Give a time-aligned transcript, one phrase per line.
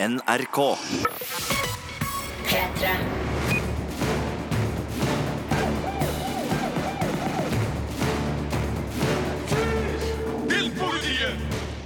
[0.00, 0.78] NRK.
[2.46, 3.27] P3.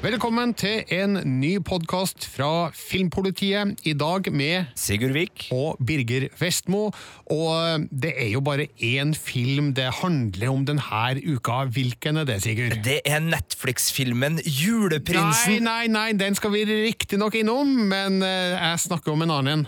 [0.02, 3.76] Velkommen til en ny podkast fra Filmpolitiet.
[3.86, 5.44] I dag med Sigurd Vik.
[5.54, 6.88] og Birger Vestmo.
[7.30, 11.60] Og det er jo bare én film det handler om denne uka.
[11.70, 12.82] Hvilken er det, Sigurd?
[12.82, 15.62] Det er Netflix-filmen Juleprinsen.
[15.62, 19.64] nei, nei, nei, den skal vi riktignok innom, men eh, jeg snakker om en annen.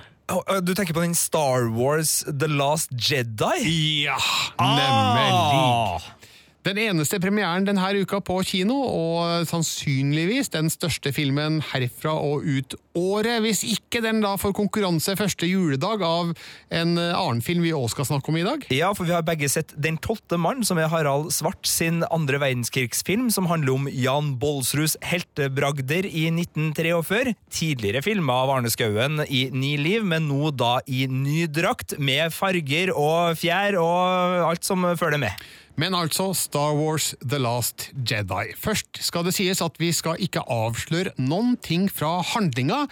[0.66, 4.02] Du tenker på den Star Wars The Last Jedi?
[4.02, 4.18] Ja,
[4.58, 5.30] nemlig.
[5.30, 6.23] Ah!
[6.64, 12.72] Den eneste premieren denne uka på kino, og sannsynligvis den største filmen herfra og ut
[12.96, 16.30] året, hvis ikke den da får konkurranse første juledag av
[16.72, 18.64] en annen film vi også skal snakke om i dag.
[18.72, 22.40] Ja, for vi har begge sett Den tolvte mann, som er Harald Svart sin andre
[22.40, 27.34] verdenskrigsfilm, som handler om Jan Bolsruds heltebragder i 1943.
[27.52, 32.32] Tidligere filma av Arne Skauen i Ni liv, men nå da i ny drakt, med
[32.32, 35.44] farger og fjær og alt som følger med.
[35.80, 38.52] Men altså Star Wars The Last Jedi.
[38.54, 42.84] Først skal det sies at vi skal ikke avsløre noen ting fra handlinga.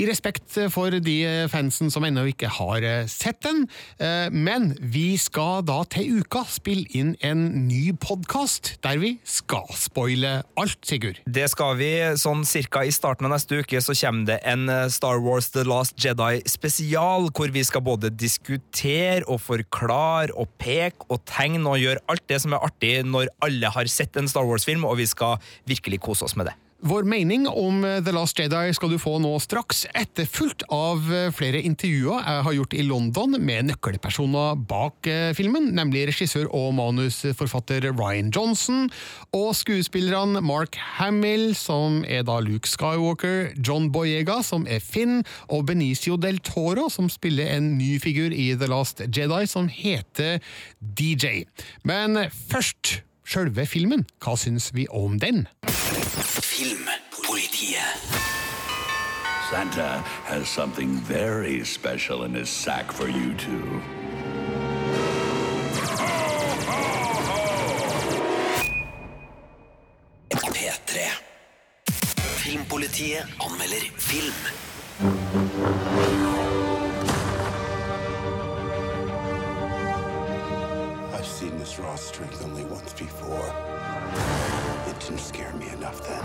[0.00, 1.14] I respekt for de
[1.52, 3.66] fansen som ennå ikke har sett den.
[4.00, 9.68] Eh, Men vi skal da til uka spille inn en ny podkast der vi skal
[9.76, 11.20] spoile alt, Sigurd.
[11.28, 11.90] Det skal vi.
[12.16, 15.66] Sånn cirka i starten av neste uke så kommer det en eh, Star Wars The
[15.68, 21.82] Last Jedi spesial, hvor vi skal både diskutere og forklare og peke og tegne og
[21.82, 25.10] gjøre alt det som er artig når alle har sett en Star Wars-film, og vi
[25.10, 25.36] skal
[25.68, 26.56] virkelig kose oss med det.
[26.80, 31.02] Vår mening om The Last Jedi skal du få nå straks, etterfulgt av
[31.36, 36.72] flere intervjuer jeg har gjort i London med nøkkelpersoner bak eh, filmen, nemlig regissør og
[36.78, 38.88] manusforfatter Ryan Johnson,
[39.36, 45.20] og skuespillerne Mark Hamill, som er da Luke Skywalker, John Boyega, som er Finn,
[45.52, 50.40] og Benicio del Toro, som spiller en ny figur i The Last Jedi, som heter
[50.80, 51.44] DJ.
[51.84, 52.16] Men
[52.48, 54.04] først, sjølve filmen.
[54.22, 55.46] Hva syns vi om den?
[56.50, 57.94] Filmpolitiet.
[59.50, 63.80] Santa has something very special in his sack for you two.
[70.30, 70.98] P3.
[72.42, 76.39] Filmpolitiet anmelder film.
[81.70, 83.54] Seen raw strength only once before.
[84.88, 86.24] It didn't scare me enough then.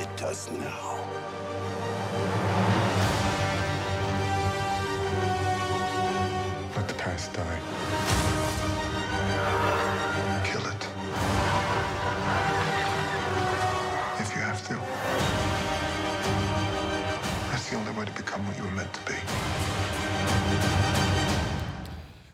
[0.00, 1.04] It does now.
[6.76, 8.17] Let the past die.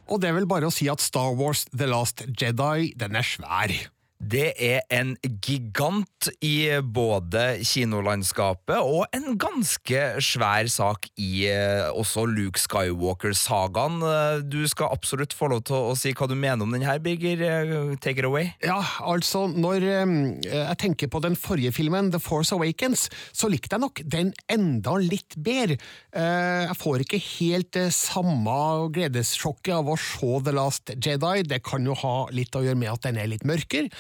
[0.09, 3.26] Og det er vel bare å si at Star Wars The Last Jedi, den er
[3.26, 3.72] svær.
[4.25, 5.11] Det er en
[5.45, 13.99] gigant i både kinolandskapet og en ganske svær sak i eh, også Luke Skywalker-sagaen.
[14.09, 17.03] Eh, Du skal absolutt få lov til å si hva du mener om den her,
[17.05, 17.43] Birger.
[17.45, 18.53] Eh, Take it away.
[18.65, 23.85] Ja, altså, når jeg tenker på den forrige filmen, The Force Awakens, så likte jeg
[23.85, 25.77] nok den enda litt bedre.
[26.15, 28.55] Jeg får ikke helt det samme
[28.95, 31.45] gledessjokket av å se The Last Jedi.
[31.51, 33.91] Det kan jo ha litt å gjøre med at den er litt mørkere.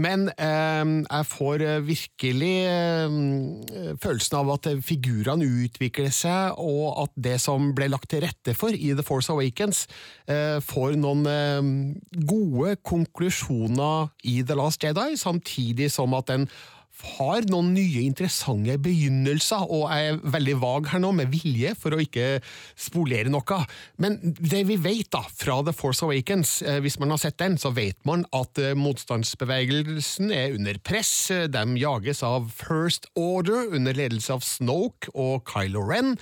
[0.00, 7.14] Men eh, jeg får eh, virkelig eh, følelsen av at figurene utvikler seg, og at
[7.28, 9.84] det som ble lagt til rette for i The Force Awakens,
[10.30, 11.70] eh, får noen eh,
[12.30, 16.48] gode konklusjoner i The Last Jedi, samtidig som at den
[17.16, 21.96] har noen nye interessante begynnelser, og jeg er veldig vag her nå, med vilje, for
[21.96, 22.40] å ikke
[22.78, 23.60] spolere noe.
[24.02, 27.58] Men det vi vet da, fra The Force Awakens, eh, hvis man har sett den,
[27.60, 31.12] så vet man at eh, motstandsbevegelsen er under press.
[31.30, 36.16] De jages av First Order under ledelse av Snoke og Kylo Ren.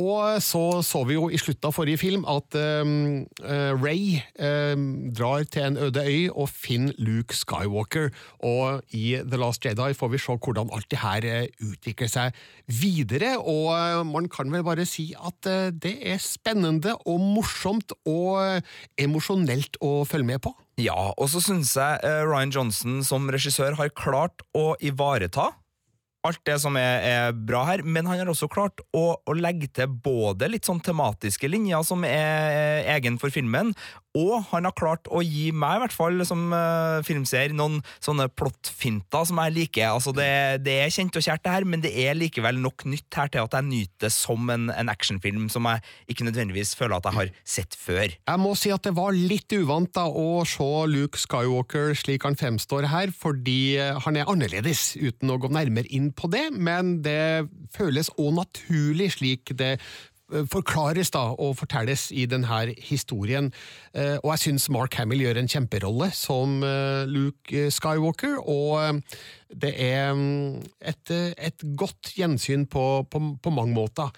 [0.00, 5.10] Og så så vi jo i slutten av forrige film at um, uh, Ray um,
[5.16, 8.08] drar til en øde øy og finner Luke Skywalker.
[8.46, 12.40] Og i The Last Jedi får vi se hvordan alt det her uh, utvikler seg
[12.80, 13.36] videre.
[13.38, 15.52] Og uh, man kan vel bare si at
[15.82, 18.64] det er spennende og morsomt og
[19.00, 20.54] emosjonelt å følge med på.
[20.80, 25.50] Ja, og så syns jeg eh, Ryan Johnson som regissør har klart å ivareta
[26.26, 29.70] alt det som er, er bra her, men han har også klart å, å legge
[29.72, 33.72] til både litt sånn tematiske linjer som er egen for filmen,
[34.18, 38.26] Og han har klart å gi meg, i hvert fall som uh, filmseer, noen sånne
[38.34, 39.92] plottfinter som jeg liker.
[39.92, 40.30] Altså det,
[40.66, 43.46] det, er kjent og kjært, det her, men det er likevel nok nytt her til
[43.46, 47.18] at jeg nyter det som en, en actionfilm som jeg ikke nødvendigvis føler at jeg
[47.18, 48.16] har sett før.
[48.16, 52.38] Jeg må si at det var litt uvant da å se Luke Skywalker slik han
[52.40, 57.46] fremstår her, fordi han er annerledes, uten å gå nærmere inn på det, men det
[57.76, 60.09] føles òg naturlig slik det Eh,
[60.50, 63.50] forklares da og fortelles i denne historien.
[63.94, 69.02] Eh, og jeg syns Mark Hamill gjør en kjemperolle som eh, Luke Skywalker, og
[69.50, 70.60] det er mm,
[70.92, 74.14] et, et godt gjensyn på, på, på mange måter.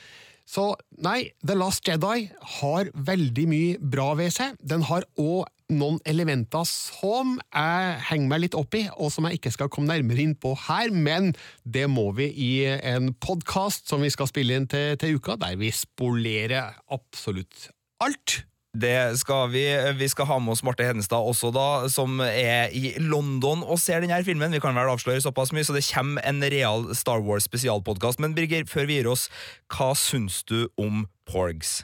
[0.53, 2.26] Så nei, The Last Jedi
[2.58, 4.58] har veldig mye bra ved seg.
[4.61, 9.41] Den har òg noen elementer som jeg henger meg litt opp i, og som jeg
[9.41, 11.33] ikke skal komme nærmere inn på her, men
[11.65, 15.59] det må vi i en podkast som vi skal spille inn til, til uka, der
[15.61, 17.71] vi spolerer absolutt
[18.03, 18.43] alt.
[18.73, 19.67] Det skal vi.
[19.99, 24.01] Vi skal ha med oss Marte Hedenstad også, da, som er i London og ser
[24.01, 24.55] denne filmen.
[24.55, 28.23] Vi kan vel avsløre såpass mye, så det kommer en real Star Wars spesialpodkast.
[28.25, 29.27] Men Birger, før vi gir oss,
[29.69, 31.83] hva syns du om Porgs?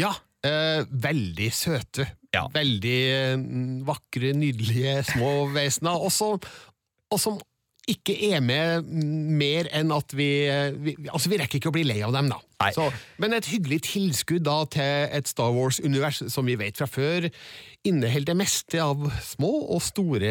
[0.00, 2.08] Ja, eh, veldig søte.
[2.34, 2.44] Ja.
[2.54, 3.34] Veldig eh,
[3.86, 6.02] vakre, nydelige små vesener.
[6.02, 7.38] Og som
[7.90, 10.28] ikke er med mer enn at vi,
[10.80, 12.40] vi, Altså, vi rekker ikke å bli lei av dem, da.
[12.74, 12.88] Så,
[13.20, 17.28] men et hyggelig tilskudd da til et Star Wars-univers som vi vet fra før
[17.84, 20.30] inneholder det meste av små og store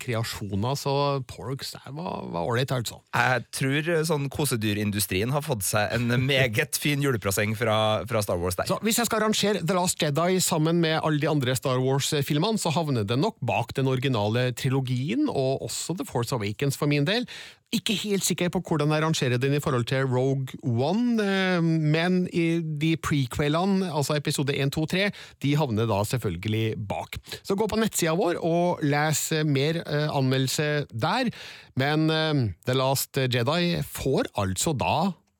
[0.00, 0.94] kreasjoner, så
[1.28, 3.02] Porgs var ålreit, altså.
[3.12, 7.76] Jeg tror sånn kosedyrindustrien har fått seg en meget fin julepresang fra,
[8.08, 8.70] fra, Star Wars der.
[8.70, 12.60] Så Hvis jeg skal rangere The Last Jedi sammen med alle de andre Star Wars-filmene,
[12.60, 17.04] så havner det nok bak den originale trilogien, og også The Force Awakens for min
[17.08, 17.28] del.
[17.74, 22.28] Ikke helt sikker på hvordan jeg rangerer den i forhold til Rogue One, eh, men
[22.30, 25.10] i de prequelene, altså episode 1, 2, 3,
[25.42, 27.18] de havner da selvfølgelig bak.
[27.42, 31.32] Så gå på nettsida vår og les mer eh, anmeldelse der,
[31.76, 34.96] men eh, The Last Jedi får altså da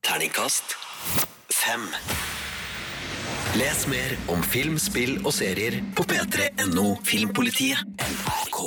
[0.07, 0.75] Terningkast
[1.51, 1.89] fem.
[3.57, 7.83] Les mer om film, spill og serier på p3.no Filmpolitiet.
[8.03, 8.61] NRK.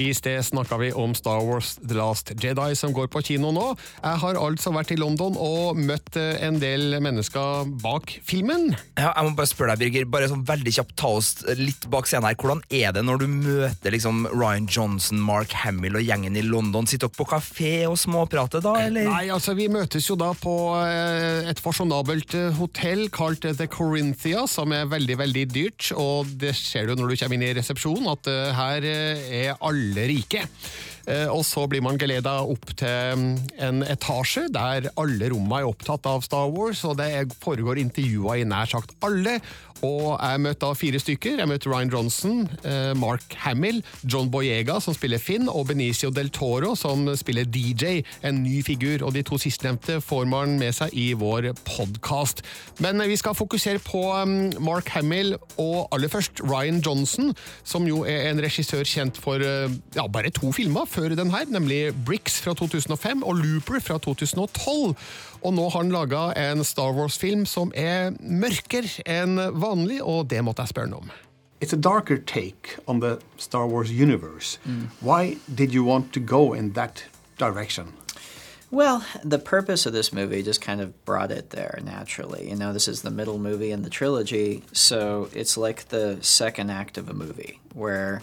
[0.00, 3.66] I sted snakka vi om Star Wars The Last Jedi, som går på kino nå.
[4.00, 8.70] Jeg har altså vært i London og møtt eh, en del mennesker bak filmen.
[8.96, 12.08] Ja, jeg må bare spørre deg, Birger, bare sånn veldig kjapt, ta oss litt bak
[12.08, 12.38] scenen her.
[12.40, 16.88] Hvordan er det når du møter liksom Ryan Johnson, Mark Hamill og gjengen i London?
[16.88, 19.10] Sitter dere på kafé og småprater da, eller?
[19.10, 24.46] Nei, altså vi møtes jo da på eh, et fasjonabelt eh, hotell kalt The Corinthia,
[24.48, 25.92] som er veldig, veldig dyrt.
[26.00, 30.06] Og det ser du når du kommer inn i resepsjonen, at her er alle alle
[30.14, 30.46] rike.
[31.10, 33.30] Eh, og så blir man geleda opp til mm,
[33.66, 37.10] en etasje der alle rommene er opptatt av Star Wars, og det
[37.42, 39.38] foregår intervjuer i nær sagt alle.
[39.86, 41.38] Og jeg møtte da fire stykker.
[41.40, 46.30] Jeg møtte Ryan Johnson, eh, Mark Hamill, John Boyega, som spiller Finn, og Benicio del
[46.30, 49.06] Toro, som spiller DJ, en ny figur.
[49.06, 52.42] Og de to sistnevnte får man med seg i vår podkast.
[52.78, 57.34] Men vi skal fokusere på mm, Mark Hamill, og aller først Ryan Johnson,
[57.64, 61.48] som jo er en regissør kjent for eh, ja, bare to filmer før den her,
[61.48, 64.96] nemlig Bricks fra 2005 og Looper fra 2012.
[65.42, 70.42] Og nå har han laga en Star Wars-film som er mørkere enn vanlig, og det
[70.44, 71.12] måtte jeg spørre ham om.
[71.60, 74.58] It's a darker take on the Star Wars universe.
[74.64, 74.90] Mm.
[75.00, 77.04] Why did you want to go in that
[77.38, 77.92] direction?
[78.70, 82.48] Well, the purpose of this movie just kind of brought it there naturally.
[82.48, 86.70] You know, this is the middle movie in the trilogy, so it's like the second
[86.70, 88.22] act of a movie where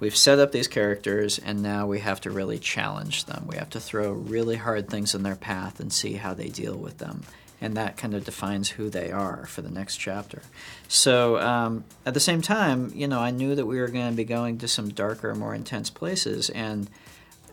[0.00, 3.46] we've set up these characters and now we have to really challenge them.
[3.46, 6.76] We have to throw really hard things in their path and see how they deal
[6.76, 7.22] with them.
[7.60, 10.42] And that kind of defines who they are for the next chapter.
[10.88, 14.16] So, um, at the same time, you know, I knew that we were going to
[14.16, 16.90] be going to some darker, more intense places, and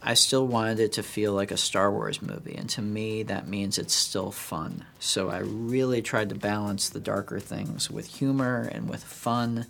[0.01, 2.55] I still wanted it to feel like a Star Wars movie.
[2.55, 4.83] And to me, that means it's still fun.
[4.99, 9.67] So, I really tried to balance the darker things with humor and with fun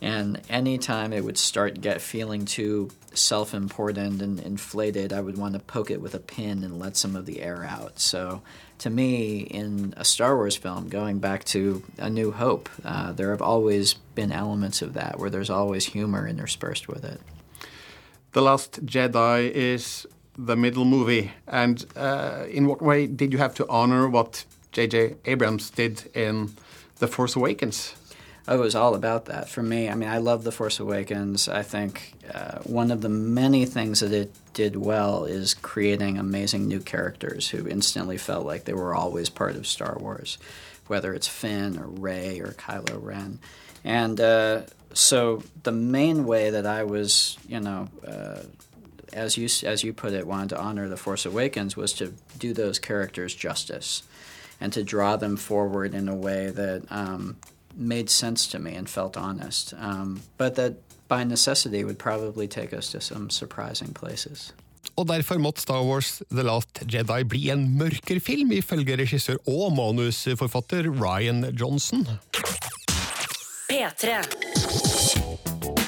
[0.00, 5.60] and anytime it would start get feeling too self-important and inflated, I would want to
[5.60, 7.98] poke it with a pin and let some of the air out.
[7.98, 8.42] So,
[8.78, 13.30] to me, in a Star Wars film, going back to A New Hope, uh, there
[13.30, 17.20] have always been elements of that where there's always humor interspersed with it.
[18.32, 23.54] The Last Jedi is the middle movie, and uh, in what way did you have
[23.54, 25.16] to honor what J.J.
[25.24, 26.52] Abrams did in
[26.98, 27.94] The Force Awakens?
[28.48, 29.88] It was all about that for me.
[29.88, 31.48] I mean, I love The Force Awakens.
[31.48, 36.68] I think uh, one of the many things that it did well is creating amazing
[36.68, 40.38] new characters who instantly felt like they were always part of Star Wars.
[40.88, 43.38] whether it's Finn or Ray or Kylo Ren.
[43.84, 44.62] And uh,
[44.92, 48.42] so the main way that I was, you know, uh,
[49.12, 52.52] as you as you put it, wanted to honor the Force Awakens was to do
[52.52, 54.02] those characters justice,
[54.60, 57.36] and to draw them forward in a way that um,
[57.76, 60.72] made sense to me and felt honest, um, but that
[61.08, 64.52] by necessity would probably take us to some surprising places.
[64.96, 69.72] Og derfor måtte Star Wars The Last Jedi bli en mørkere film, ifølge regissør og
[69.76, 72.08] manusforfatter Ryan Johnson.
[73.72, 74.95] P3.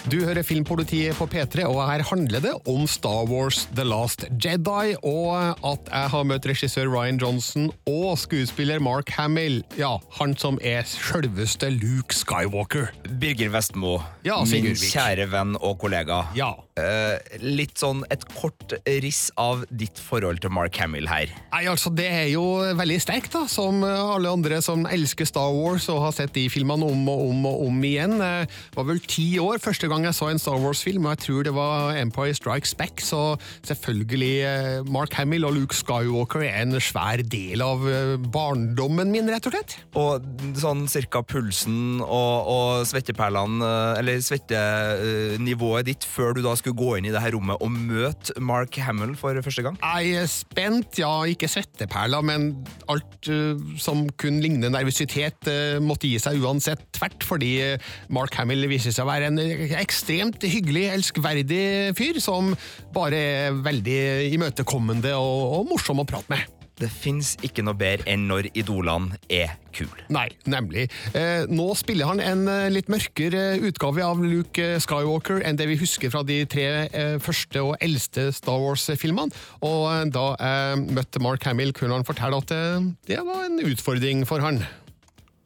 [0.08, 4.94] Du hører Filmpolitiet på P3, og her handler det om Star Wars The Last Jedi,
[5.04, 9.58] og at jeg har møtt regissør Ryan Johnson og skuespiller Mark Hamill.
[9.76, 12.88] Ja, han som er sjølveste Luke Skywalker.
[13.20, 16.22] Birger Vestmo, Ja, min kjære venn og kollega.
[16.38, 16.54] Ja.
[16.78, 21.32] Eh, litt sånn et kort riss av ditt forhold til Mark Hamill her.
[21.52, 22.44] Nei, altså, Det er jo
[22.78, 26.86] veldig sterkt, da, som alle andre som elsker Star Wars og har sett de filmene
[26.86, 28.18] om og om og om igjen.
[28.20, 31.46] Det var vel ti år første gang jeg så en Star Wars-film, og jeg tror
[31.46, 33.22] det var Empire Strikes Back, så
[33.66, 39.30] selvfølgelig eh, Mark Hamill og Luke Skywalker er en svær del av eh, barndommen min,
[39.32, 39.78] rett og slett.
[39.98, 40.28] Og
[40.60, 46.94] sånn cirka pulsen og, og svetteperlene, eh, eller svettenivået ditt, før du da skulle gå
[46.98, 49.78] inn i det her rommet og møte Mark Hamill for første gang?
[49.78, 52.50] Jeg er spent, ja, ikke svetteperler, men
[52.90, 58.34] alt uh, som kun ligner nervøsitet, uh, måtte gi seg uansett tvert, fordi eh, Mark
[58.38, 59.40] Hamill viser seg å være en
[59.78, 61.64] ekstremt hyggelig, elskverdig
[61.98, 62.54] fyr, som
[62.94, 63.98] bare er veldig
[64.34, 66.57] imøtekommende og, og morsom å prate med.
[66.78, 70.04] Det fins ikke noe bedre enn når idolene er kule.
[70.14, 70.86] Nei, nemlig.
[71.16, 75.58] Eh, nå spiller han en eh, litt mørkere eh, utgave av Luke eh, Skywalker enn
[75.58, 79.34] det vi husker fra de tre eh, første og eldste Star Wars-filmene.
[79.66, 83.58] Og eh, da jeg møtte Mark Hamill, kunne han fortelle at eh, det var en
[83.66, 84.62] utfordring for han.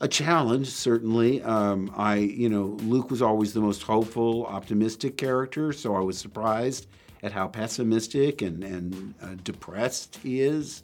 [0.03, 5.73] a challenge certainly um, i you know luke was always the most hopeful optimistic character
[5.73, 6.89] so i was surprised
[7.23, 10.83] at how pessimistic and, and uh, depressed he is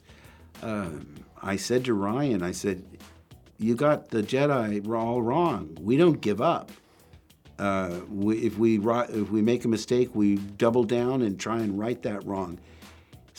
[0.63, 2.83] um, i said to ryan i said
[3.57, 6.71] you got the jedi all wrong we don't give up
[7.57, 11.77] uh, we, if we if we make a mistake we double down and try and
[11.77, 12.57] right that wrong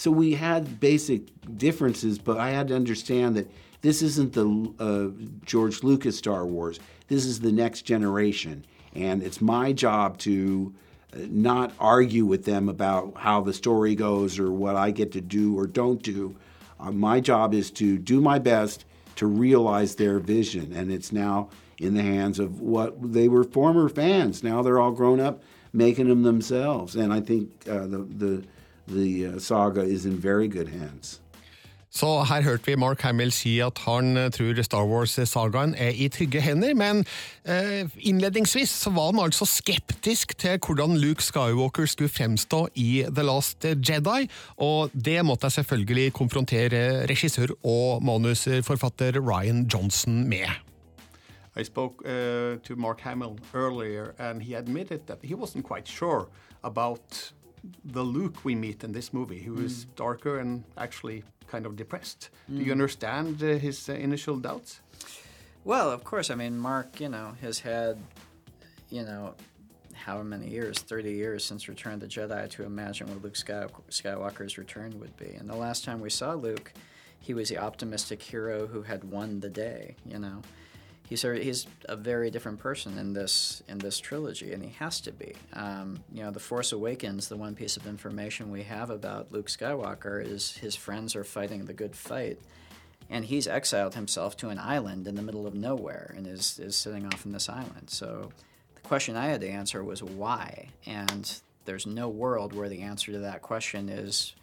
[0.01, 1.25] so we had basic
[1.59, 3.51] differences, but I had to understand that
[3.83, 5.09] this isn't the uh,
[5.45, 6.81] George Lucas Star Wars.
[7.09, 10.75] This is the next generation, and it's my job to
[11.13, 15.21] uh, not argue with them about how the story goes or what I get to
[15.21, 16.35] do or don't do.
[16.81, 18.85] Uh, my job is to do my best
[19.17, 23.89] to realize their vision, and it's now in the hands of what they were former
[23.89, 24.43] fans.
[24.43, 28.45] Now they're all grown up, making them themselves, and I think uh, the the
[28.89, 31.21] the uh, saga is in very good hands.
[31.91, 36.07] Så her hørte vi Mark Hamill si at han eh, tror Star Wars-sagaen er i
[36.13, 37.03] trygge hender, men
[37.43, 43.27] eh, innledningsvis så var han altså skeptisk til hvordan Luke Skywalker skulle fremstå i The
[43.27, 44.31] Last Jedi,
[44.63, 50.47] og det måtte jeg selvfølgelig konfrontere regissør og manusforfatter Ryan Johnson med.
[51.57, 56.29] I spoke uh, to Mark Hamill earlier, and he admitted that he wasn't quite sure
[56.63, 57.33] about
[57.85, 62.31] the Luke we meet in this movie, who is darker and actually kind of depressed.
[62.49, 64.81] Do you understand uh, his uh, initial doubts?
[65.65, 66.31] Well, of course.
[66.31, 67.99] I mean, Mark, you know, has had,
[68.89, 69.35] you know,
[69.95, 74.57] how many years, 30 years since Return of the Jedi to imagine what Luke Skywalker's
[74.57, 75.31] return would be.
[75.39, 76.73] And the last time we saw Luke,
[77.21, 80.41] he was the optimistic hero who had won the day, you know.
[81.11, 85.01] He's a, he's a very different person in this in this trilogy, and he has
[85.01, 85.35] to be.
[85.53, 87.29] Um, you know, The Force Awakens.
[87.29, 91.65] The one piece of information we have about Luke Skywalker is his friends are fighting
[91.65, 92.39] the good fight,
[93.11, 96.77] and he's exiled himself to an island in the middle of nowhere and is, is
[96.77, 97.91] sitting off in this island.
[97.91, 98.31] So
[98.77, 100.69] the question I had to answer was why?
[100.87, 104.35] And there's no world where the answer to that question is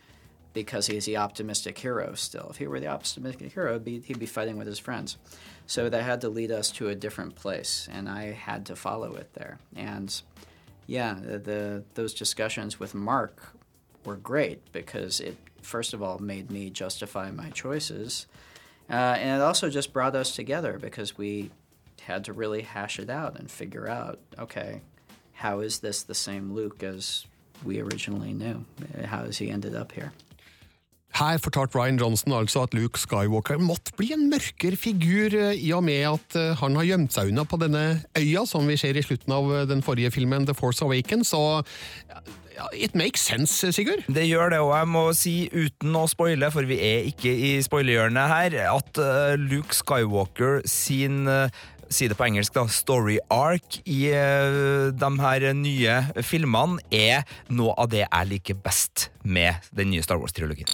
[0.57, 2.47] because he's the optimistic hero still.
[2.49, 5.17] If he were the optimistic hero, he'd be, he'd be fighting with his friends.
[5.67, 9.13] So that had to lead us to a different place, and I had to follow
[9.13, 9.59] it there.
[9.75, 10.19] And
[10.87, 13.53] yeah, the, the those discussions with Mark
[14.03, 18.25] were great because it first of all made me justify my choices,
[18.89, 21.51] uh, and it also just brought us together because we
[22.01, 24.81] had to really hash it out and figure out okay,
[25.33, 27.27] how is this the same Luke as
[27.63, 28.65] we originally knew?
[29.05, 30.13] How has he ended up here?
[31.17, 35.71] Her fortalte Ryan Johnson altså at Luke Skywalker måtte bli en mørkere figur, eh, i
[35.73, 37.85] og med at eh, han har gjemt seg unna på denne
[38.17, 41.33] øya, som vi ser i slutten av eh, den forrige filmen The Force Awakens.
[41.33, 41.63] Så
[42.73, 44.05] It makes sense, Sigurd.
[44.09, 47.51] Det gjør det, og jeg må si, uten å spoile, for vi er ikke i
[47.61, 49.01] spoilehjørnet her, at
[49.37, 51.29] Luke Skywalker sin
[51.89, 52.65] Si det på engelsk, da.
[52.71, 59.07] Story arc i uh, de her nye filmene er noe av det jeg liker best
[59.23, 60.67] med den nye Star Wars-trilogien.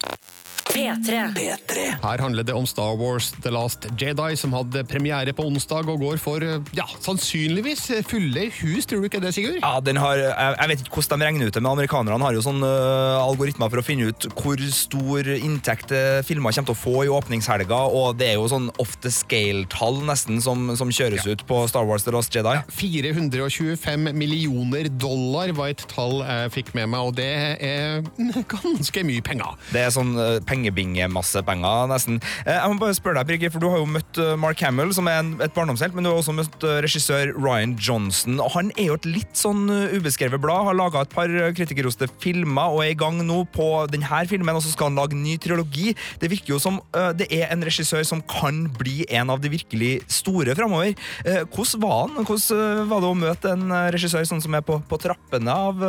[0.64, 1.82] P3.
[2.02, 6.00] Her handler det om Star Wars The Last Jedi, som hadde premiere på onsdag og
[6.02, 6.44] går for
[6.76, 9.60] ja, sannsynligvis fulle hus, tror du ikke det, Sigurd?
[9.60, 12.36] Ja, den har, jeg, jeg vet ikke hvordan de regner ut det, men amerikanerne har
[12.36, 16.76] jo sånne uh, algoritmer for å finne ut hvor stor inntekt uh, filmer kommer til
[16.76, 20.92] å få i åpningshelga, og det er jo sånn off the scale-tall nesten som, som
[20.94, 22.56] kjøres ut på Star Wars The Last Jedi.
[22.72, 28.02] 425 millioner dollar var et tall jeg fikk med meg, og det er
[28.56, 29.54] ganske mye penger.
[29.74, 32.20] Det er sånn uh, pengebingemasse penger, nesten.
[32.44, 34.92] Eh, jeg må bare spørre deg, Birgit, for Du har jo møtt eh, Mark Hamill,
[34.94, 38.40] som er et barndomshelt, men du har også møtt eh, regissør Ryan Johnson.
[38.54, 42.84] Han er jo et litt sånn ubeskrevet blad, har laga et par kritikerroste filmer og
[42.84, 45.92] er i gang nå på denne filmen, og så skal han lage ny trilogi.
[46.22, 46.78] Det virker jo som
[47.18, 50.94] det er en regissør som kan bli en av de virkelig store framover.
[51.24, 52.26] Hvordan var han?
[52.28, 55.82] Hvordan var det å møte en regissør sånn som er på, på trappene av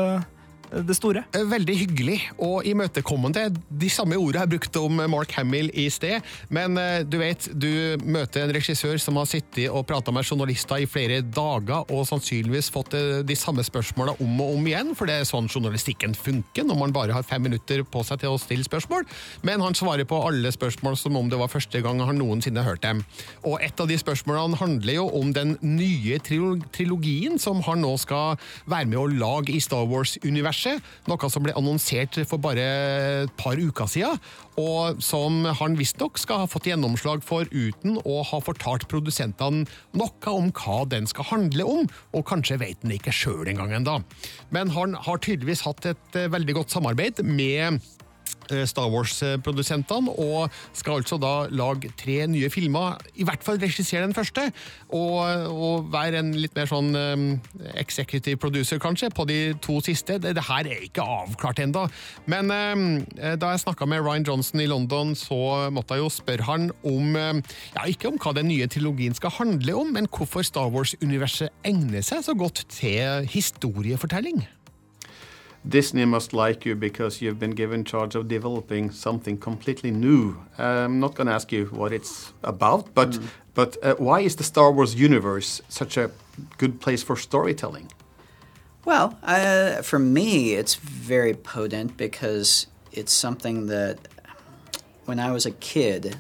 [0.84, 1.24] det store.
[1.36, 3.48] Eh, veldig hyggelig og imøtekommende.
[3.70, 6.26] De samme ordene jeg brukte om Mark Hamill i sted.
[6.54, 10.84] Men eh, du vet, du møter en regissør som har sittet og prata med journalister
[10.84, 15.10] i flere dager og sannsynligvis fått eh, de samme spørsmåla om og om igjen, for
[15.10, 18.42] det er sånn journalistikken funker når man bare har fem minutter på seg til å
[18.42, 19.08] stille spørsmål.
[19.48, 22.84] Men han svarer på alle spørsmål som om det var første gang han noensinne hørt
[22.84, 23.04] dem.
[23.48, 28.40] Og et av de spørsmålene handler jo om den nye trilogien som han nå skal
[28.70, 32.66] være med å lage i Star Wars-universet universet, noe som ble annonsert for bare
[33.26, 34.20] et par uker siden,
[34.58, 40.32] og som han visstnok skal ha fått gjennomslag for uten å ha fortalt produsentene noe
[40.32, 44.00] om hva den skal handle om, og kanskje vet den ikke sjøl engang ennå.
[44.56, 47.82] Men han har tydeligvis hatt et eh, veldig godt samarbeid med
[48.70, 53.00] Star Wars-produsentene, og skal altså da lage tre nye filmer.
[53.16, 54.48] I hvert fall regissere den første,
[54.90, 55.20] og,
[55.52, 57.26] og være en litt mer sånn um,
[57.76, 60.20] executive producer, kanskje, på de to siste.
[60.22, 61.86] Det, det her er ikke avklart ennå.
[62.32, 62.86] Men um,
[63.16, 67.16] da jeg snakka med Ryan Johnson i London, så måtte jeg jo spørre han om
[67.16, 72.06] ja, Ikke om hva den nye trilogien skal handle om, men hvorfor Star Wars-universet egner
[72.06, 74.44] seg så godt til historiefortelling.
[75.68, 80.38] Disney must like you because you've been given charge of developing something completely new.
[80.58, 83.28] I'm not going to ask you what it's about, but mm.
[83.54, 86.12] but uh, why is the Star Wars universe such a
[86.58, 87.92] good place for storytelling?
[88.86, 93.98] Well, uh, for me, it's very potent because it's something that
[95.06, 96.18] when I was a kid,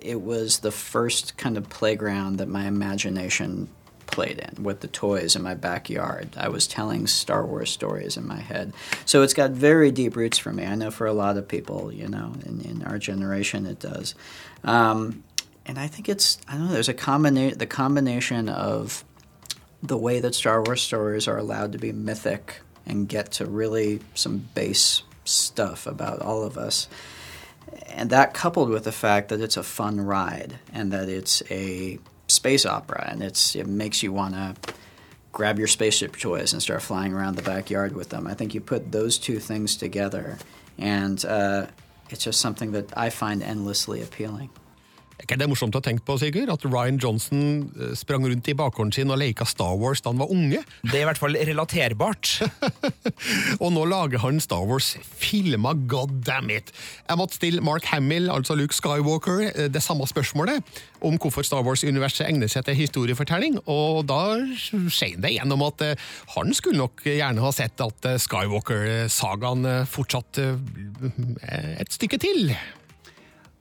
[0.00, 3.68] it was the first kind of playground that my imagination
[4.10, 6.30] played in with the toys in my backyard.
[6.36, 8.72] I was telling Star Wars stories in my head.
[9.04, 10.64] So it's got very deep roots for me.
[10.64, 14.14] I know for a lot of people, you know, in, in our generation it does.
[14.64, 15.24] Um,
[15.66, 19.04] and I think it's, I don't know, there's a combination, the combination of
[19.82, 24.00] the way that Star Wars stories are allowed to be mythic and get to really
[24.14, 26.88] some base stuff about all of us.
[27.86, 31.98] And that coupled with the fact that it's a fun ride and that it's a
[32.28, 34.54] space opera, and it's it makes you want to
[35.32, 38.26] grab your spaceship toys and start flying around the backyard with them.
[38.26, 40.38] I think you put those two things together,
[40.78, 41.66] and uh,
[42.10, 44.50] it's just something that I find endlessly appealing.
[45.18, 46.50] Er ikke det morsomt å tenke på, Sigurd?
[46.52, 47.40] At Ryan Johnson
[47.74, 50.60] eh, sprang rundt i bakgården sin og leka Star Wars da han var unge?
[50.84, 52.36] Det er i hvert fall relaterbart.
[53.62, 56.70] og nå lager han Star Wars-filma, god damn it!
[57.08, 60.62] Jeg måtte stille Mark Hamill, altså Luke Skywalker, eh, det samme spørsmålet
[61.02, 64.22] om hvorfor Star Wars-universet egner seg til historiefortelling, og da
[64.54, 71.90] skjer det gjennom at eh, han skulle nok gjerne ha sett at Skywalker-sagaen fortsatt et
[71.98, 72.52] stykke til.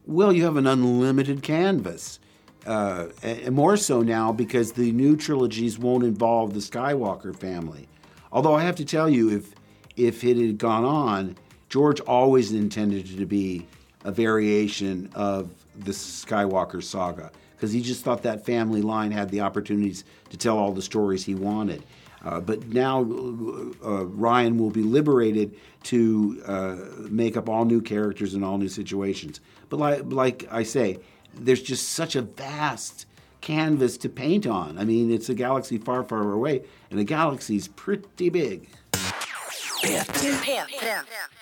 [0.08, 2.22] Well, you have an unlimited canvas.
[2.66, 7.90] Uh, and more so now because the new trilogies won't involve the Skywalker family.
[8.32, 9.54] Although I have to tell you, if
[9.98, 11.36] if it had gone on,
[11.68, 13.68] George always intended it to be
[14.06, 19.42] a variation of the Skywalker saga because he just thought that family line had the
[19.42, 21.84] opportunities to tell all the stories he wanted.
[22.28, 23.00] Uh, but now
[23.86, 26.76] uh, Ryan will be liberated to uh,
[27.10, 29.40] make up all new characters and all new situations.
[29.70, 31.00] But like, like I say,
[31.34, 33.06] there's just such a vast
[33.40, 34.78] canvas to paint on.
[34.78, 38.68] I mean, it's a galaxy far, far away, and the galaxy's pretty big.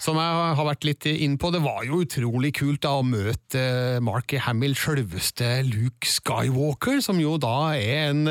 [0.04, 3.62] Som jeg har vært litt inn på, det var jo utrolig kult da å møte
[4.06, 8.28] Mark Hamill, sjølveste Luke Skywalker, som jo da er en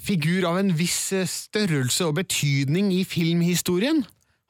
[0.00, 4.04] figur av en viss størrelse og betydning i filmhistorien.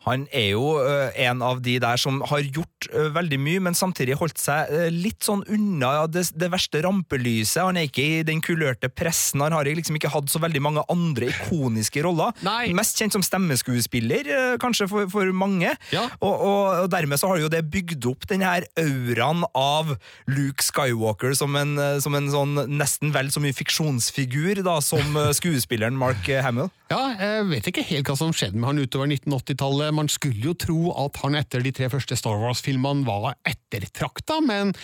[0.04, 3.76] Han er jo uh, en av de der som har gjort uh, veldig mye, men
[3.76, 7.62] samtidig holdt seg uh, litt sånn unna det, det, verste rampelyset.
[7.64, 10.84] Han er ikke i den kulørte pressen, han har liksom ikke hatt så veldig mange
[10.92, 12.34] andre ikoniske roller.
[12.44, 12.68] Nei.
[12.76, 14.28] Mest kjent som stemmeskuespiller,
[14.62, 15.72] kanskje for, for mange.
[15.94, 16.04] Ja.
[16.20, 19.94] Og, og, og, dermed så har jo det bygd opp den her auraen av
[20.30, 25.96] Luke Skywalker som en, som en sånn nesten vel så mye fiksjonsfigur da, som skuespilleren
[25.98, 26.70] Mark Hamill.
[26.92, 30.52] Ja, jeg vet ikke helt hva som skjedde med han utover 1980-tallet man skulle jo
[30.52, 34.74] tro at han etter de tre første Star Wars-filmene var ettertrakta, men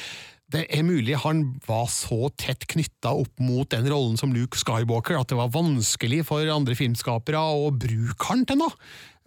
[0.50, 5.20] det er mulig han var så tett knytta opp mot den rollen som Luke Skywalker
[5.20, 8.74] at det var vanskelig for andre filmskapere å bruke han til noe.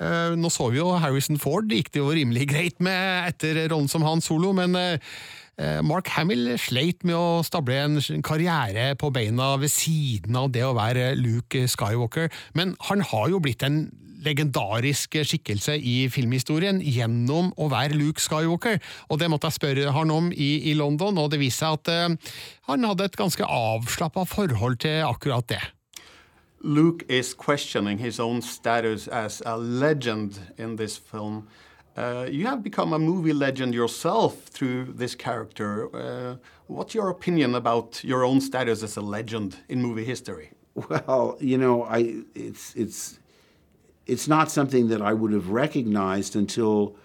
[0.01, 3.61] Eh, nå så vi jo Harrison Ford, det gikk det jo rimelig greit med etter
[3.69, 5.13] rollen som Han Solo, men eh,
[5.85, 10.73] Mark Hamill sleit med å stable en karriere på beina ved siden av det å
[10.73, 13.83] være Luke Skywalker, men han har jo blitt en
[14.23, 18.79] legendarisk skikkelse i filmhistorien gjennom å være Luke Skywalker.
[19.11, 21.91] Og det måtte jeg spørre han om i, i London, og det viste seg at
[21.93, 22.35] uh,
[22.71, 25.61] han hadde et ganske avslappa forhold til akkurat det.
[26.63, 31.43] Luke is questioning his own status as a legend in this film.
[31.95, 35.95] Uh, you have become a movie legend yourself through this character.
[35.95, 36.35] Uh,
[36.67, 40.51] what's your opinion about your own status as a legend in movie history?
[40.89, 43.19] Well, you know, I it's it's
[44.07, 46.95] it's not something that I would have recognized until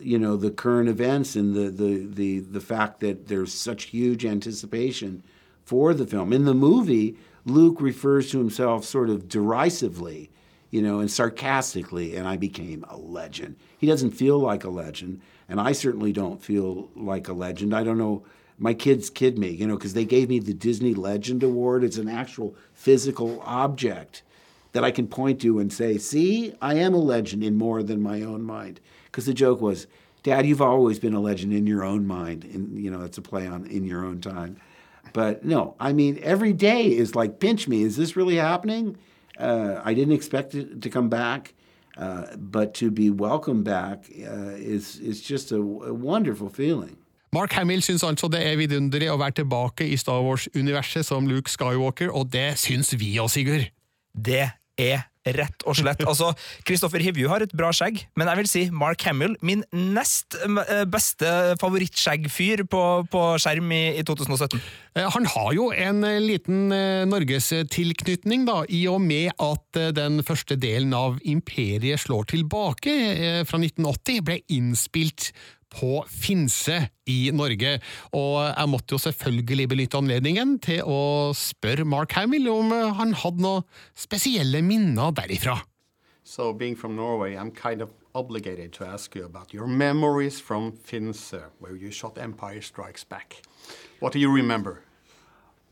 [0.00, 4.24] you know the current events and the, the the the fact that there's such huge
[4.24, 5.24] anticipation
[5.64, 6.32] for the film.
[6.32, 10.30] In the movie, Luke refers to himself sort of derisively,
[10.72, 13.56] you know, and sarcastically, and I became a legend.
[13.76, 17.74] He doesn't feel like a legend, and I certainly don't feel like a legend.
[17.74, 18.24] I don't know.
[18.58, 21.84] My kids kid me, you know, because they gave me the Disney Legend Award.
[21.84, 24.22] It's an actual physical object
[24.72, 28.00] that I can point to and say, see, I am a legend in more than
[28.00, 28.80] my own mind.
[29.04, 29.86] Because the joke was,
[30.22, 32.44] Dad, you've always been a legend in your own mind.
[32.44, 34.56] And, you know, that's a play on in your own time.
[35.12, 37.82] But no, I mean, every day is like, pinch me.
[37.82, 38.96] Is this really happening?
[39.38, 41.54] Uh, I didn't expect it to come back.
[41.98, 46.96] Uh, but to be welcomed back uh, is, is just a, a wonderful feeling.
[47.32, 51.52] Mark Hamill syns altså det er vidunderlig å være tilbake i Star Wars-universet som Luke
[51.52, 53.68] Skywalker, og det syns vi òg, Sigurd.
[54.12, 56.02] Det er rett og slett.
[56.12, 56.32] Altså,
[56.66, 60.82] Christopher Hivju har et bra skjegg, men jeg vil si Mark Hamill, min nest eh,
[60.90, 61.30] beste
[61.62, 62.82] favorittskjeggfyr på,
[63.12, 64.58] på skjerm i, i, 2017.
[64.98, 66.74] Eh, han har jo en eh, liten
[67.08, 72.92] norgestilknytning, da, i og med at den første delen av Imperiet slår tilbake
[73.48, 75.30] fra 1980 ble innspilt
[75.72, 77.78] på Finse i Norge.
[78.12, 83.44] Og jeg måtte jo selvfølgelig benytte anledningen til å spørre Mark Hamill om han hadde
[83.44, 83.66] noen
[83.98, 85.58] spesielle minner derifra.
[86.24, 90.72] So, being from Norway, I'm kind of obligated to ask you about your memories from
[90.72, 93.42] Finse, where you shot Empire Strikes Back.
[93.98, 94.82] What do you remember?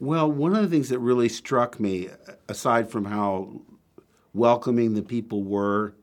[0.01, 2.09] Well, one of the things that really struck me,
[2.49, 3.61] aside from how
[4.33, 5.95] welcoming the people were,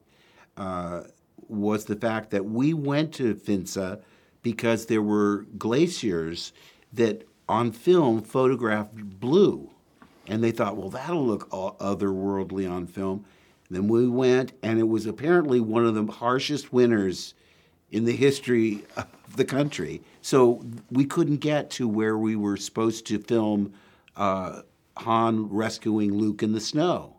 [0.56, 1.02] uh,
[1.50, 4.02] was the fact that we went to Finsa
[4.42, 6.54] because there were glaciers
[6.94, 9.70] that on film photographed blue.
[10.28, 13.26] And they thought, well, that'll look otherworldly on film.
[13.70, 17.34] Then we went, and it was apparently one of the harshest winters
[17.92, 20.02] in the history of the country.
[20.22, 23.74] So we couldn't get to where we were supposed to film
[24.16, 24.62] uh,
[24.98, 27.17] Han rescuing Luke in the snow.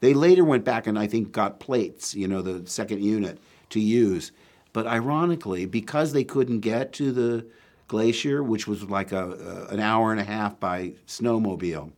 [0.00, 3.38] They later went back and I think got plates, you know, the second unit
[3.70, 4.32] to use.
[4.72, 7.46] But ironically, because they couldn't get to the
[7.88, 9.32] glacier, which was like a,
[9.70, 11.90] a, an hour and a half by snowmobile,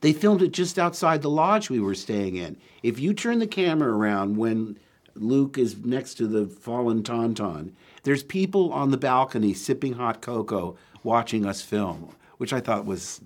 [0.00, 2.56] they filmed it just outside the lodge we were staying in.
[2.82, 4.78] If you turn the camera around when
[5.14, 7.72] Luke is next to the fallen Tauntaun,
[8.04, 13.20] there's people on the balcony sipping hot cocoa watching us film, which I thought was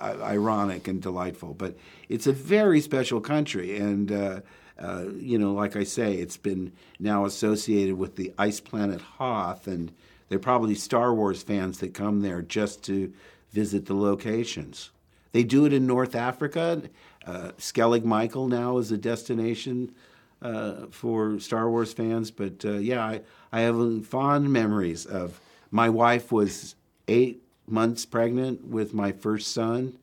[0.00, 1.54] uh, ironic and delightful.
[1.54, 1.76] But
[2.08, 4.40] it's a very special country, and uh,
[4.78, 9.66] uh, you know, like I say, it's been now associated with the ice planet Hoth,
[9.66, 9.92] and
[10.28, 13.12] they're probably Star Wars fans that come there just to
[13.50, 14.90] visit the locations.
[15.32, 16.82] They do it in North Africa.
[17.26, 19.94] Uh, Skellig Michael now is a destination
[20.42, 22.30] uh, for Star Wars fans.
[22.30, 23.20] But uh, yeah, I,
[23.52, 26.74] I have fond memories of my wife was
[27.08, 29.94] eight months pregnant with my first son.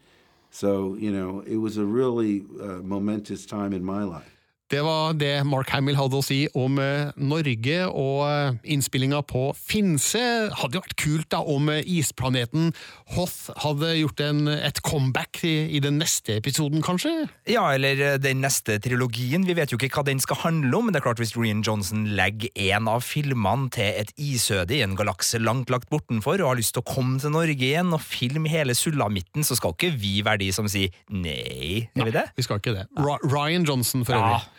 [0.52, 4.39] So, you know, it was a really uh, momentous time in my life.
[4.70, 9.48] Det var det Mark Hamill hadde å si om eh, Norge og eh, innspillinga på
[9.58, 10.22] Finse.
[10.60, 12.70] Hadde jo vært kult da om eh, isplaneten
[13.16, 17.16] Hoth hadde gjort en, et comeback i, i den neste episoden, kanskje?
[17.50, 19.48] Ja, eller den neste trilogien.
[19.50, 21.66] Vi vet jo ikke hva den skal handle om, men det er klart hvis Rian
[21.66, 26.54] Johnson legger en av filmene til et isøde i en galakse langt lagt bortenfor, og
[26.54, 29.96] har lyst til å komme til Norge igjen og filme hele sulamitten, så skal ikke
[29.98, 31.90] vi være de som sier nei.
[31.98, 32.28] Gjør vi det?
[32.38, 32.88] Vi skal ikke det.
[33.02, 34.59] Ra Ryan Johnson, for Ja, øvrig.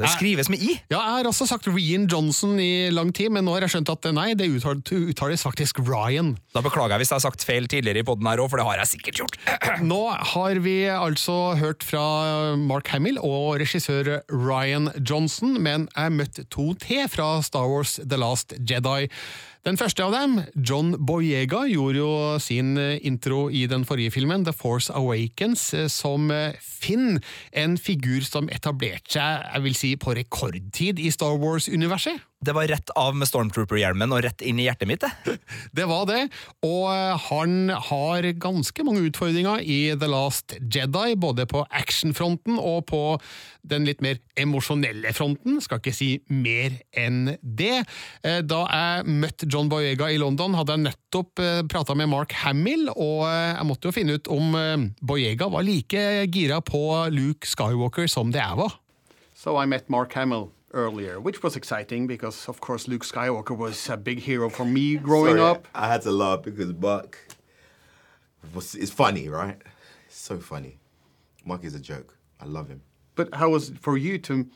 [0.00, 0.72] det skrives med i.
[0.90, 3.92] Ja, jeg har også sagt Rian Johnson i lang tid, men nå har jeg skjønt
[3.92, 6.32] at nei, det uttales, faktisk Ryan.
[6.56, 8.66] Da beklager jeg hvis jeg har sagt feil tidligere i podden her òg, for det
[8.68, 9.38] har jeg sikkert gjort.
[9.92, 10.00] Nå
[10.32, 16.72] har vi altså hørt fra Mark Hamill og regissør Ryan Johnson, men jeg møtte to
[16.80, 19.10] til fra Star Wars The Last Jedi.
[19.62, 24.50] Den første av dem, John Boyega, gjorde jo sin intro i den forrige filmen, The
[24.50, 27.20] Force Awakens, som Finn,
[27.54, 32.28] en figur som etablerte seg, jeg vil si, på rekordtid i Star Wars-universet.
[32.42, 35.38] Det var rett av med Stormtrooper-hjelmen og rett inn i hjertet mitt, det.
[35.78, 36.26] Det var det,
[36.66, 36.88] og
[37.28, 43.02] han har ganske mange utfordringer i The Last Jedi, både på actionfronten og på
[43.62, 45.60] den litt mer emosjonelle fronten.
[45.62, 47.84] Skal ikke si mer enn det.
[48.22, 53.24] Da jeg møtte John Boyega i London, hadde jeg nettopp prata med Mark Hamill, og
[53.30, 54.58] jeg måtte jo finne ut om
[55.00, 56.82] Boyega var like gira på
[57.14, 58.81] Luke Skywalker som det jeg var.
[59.42, 63.88] So I met Mark Hamill earlier, which was exciting because, of course, Luke Skywalker was
[63.88, 65.66] a big hero for me growing Sorry, up.
[65.74, 67.18] I had to laugh because Mark
[68.54, 69.60] was it's funny, right?
[70.06, 70.78] It's so funny.
[71.44, 72.16] Mark is a joke.
[72.40, 72.82] I love him.
[73.16, 74.46] But how was it for you to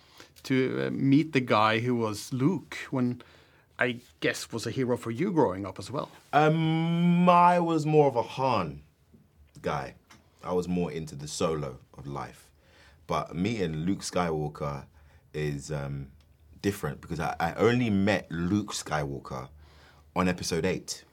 [0.44, 3.22] to uh, meet the guy who was Luke when
[3.80, 6.10] I guess was a hero for you growing up as well?
[6.32, 8.82] Um, I was more of a Han
[9.60, 9.94] guy.
[10.44, 12.45] I was more into the solo of life.
[13.06, 14.84] But meeting Luke Skywalker
[15.32, 16.08] is um,
[16.62, 19.48] different because I, I only met Luke Skywalker
[20.14, 21.04] on episode eight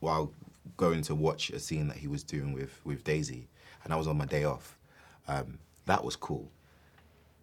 [0.00, 0.32] while
[0.76, 3.48] going to watch a scene that he was doing with, with Daisy,
[3.84, 4.78] and I was on my day off.
[5.28, 6.50] Um, that was cool.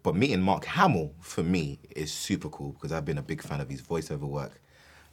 [0.02, 3.60] But meeting Mark Hamill for me is super cool because I've been a big fan
[3.60, 4.60] of his voiceover work.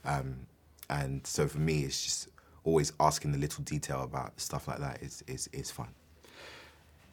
[0.03, 0.47] Um,
[0.89, 2.29] and so for me, it's just
[2.63, 5.89] always asking the little detail about stuff like that is, is, is fun.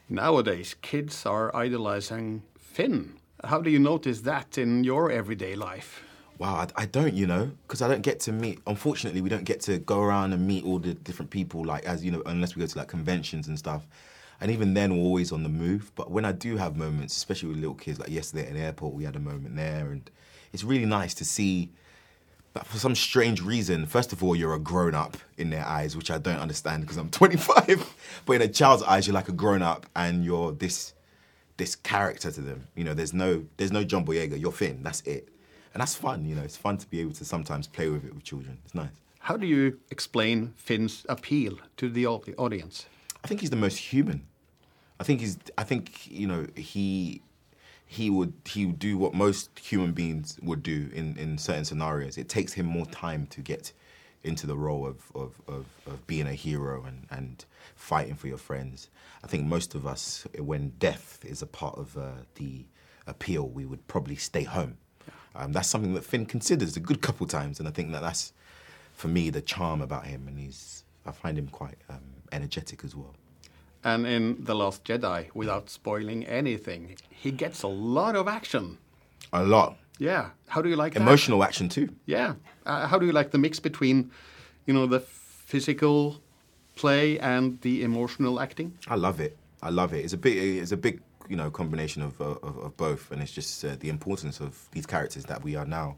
[0.09, 3.15] Nowadays, kids are idolizing Finn.
[3.45, 6.03] How do you notice that in your everyday life?
[6.39, 8.61] Wow, I, I don't, you know, because I don't get to meet.
[8.67, 12.05] Unfortunately, we don't get to go around and meet all the different people, like as
[12.05, 13.87] you know, unless we go to like conventions and stuff.
[14.41, 15.93] And even then, we're always on the move.
[15.95, 18.95] But when I do have moments, especially with little kids, like yesterday at the airport,
[18.95, 20.11] we had a moment there, and
[20.53, 21.71] it's really nice to see.
[22.55, 25.97] But for some strange reason, first of all, you're a grown up in their eyes,
[25.97, 27.95] which I don't understand because I'm 25.
[28.27, 30.93] but in a child's eyes, you're like a grown up, and you're this
[31.57, 32.67] this character to them.
[32.75, 34.39] You know, there's no there's no John Boyega.
[34.41, 34.83] You're Finn.
[34.83, 35.29] That's it,
[35.73, 36.25] and that's fun.
[36.25, 38.59] You know, it's fun to be able to sometimes play with it with children.
[38.65, 38.91] It's nice.
[39.21, 42.87] How do you explain Finn's appeal to the audience?
[43.25, 44.27] I think he's the most human.
[44.99, 45.39] I think he's.
[45.57, 47.23] I think you know he
[47.93, 52.17] he would he would do what most human beings would do in in certain scenarios.
[52.17, 53.73] It takes him more time to get
[54.25, 57.45] into the role of of, of, of being a hero and and
[57.77, 58.89] fighting for your friends.
[59.23, 62.65] I think most of us, when death is a part of uh, the
[63.07, 64.79] appeal, we would probably stay home.
[65.35, 68.33] Um, that's something that Finn considers a good couple times, and I think that that's
[68.95, 72.97] for me the charm about him, and he's I find him quite um, energetic as
[72.97, 73.15] well.
[73.85, 78.79] And in The Last Jedi, without spoiling anything, he gets a lot of action.
[79.33, 79.77] A lot.
[79.99, 80.31] Yeah.
[80.49, 81.01] How do you like that?
[81.01, 81.89] Emotional action too.
[82.07, 82.35] Yeah.
[82.65, 84.11] Uh, how do you like the mix between,
[84.67, 86.21] you know, the physical
[86.77, 88.79] play and the emotional acting?
[88.89, 89.37] I love it.
[89.63, 90.05] I love it.
[90.05, 93.33] It's a big, it's a big, you know, combination of of, of both, and it's
[93.33, 95.97] just uh, the importance of these characters that we are now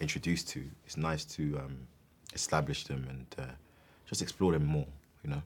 [0.00, 0.62] introduced to.
[0.84, 1.86] It's nice to um,
[2.34, 3.52] establish them and uh,
[4.06, 4.86] just explore them more.
[5.24, 5.42] You know,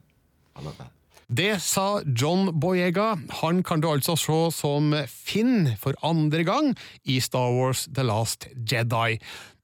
[0.55, 0.91] I love that.
[1.27, 3.13] Det sa John Boyega.
[3.41, 8.47] Han kan du altså se som Finn for andre gang i Star Wars The Last
[8.69, 9.19] Jedi.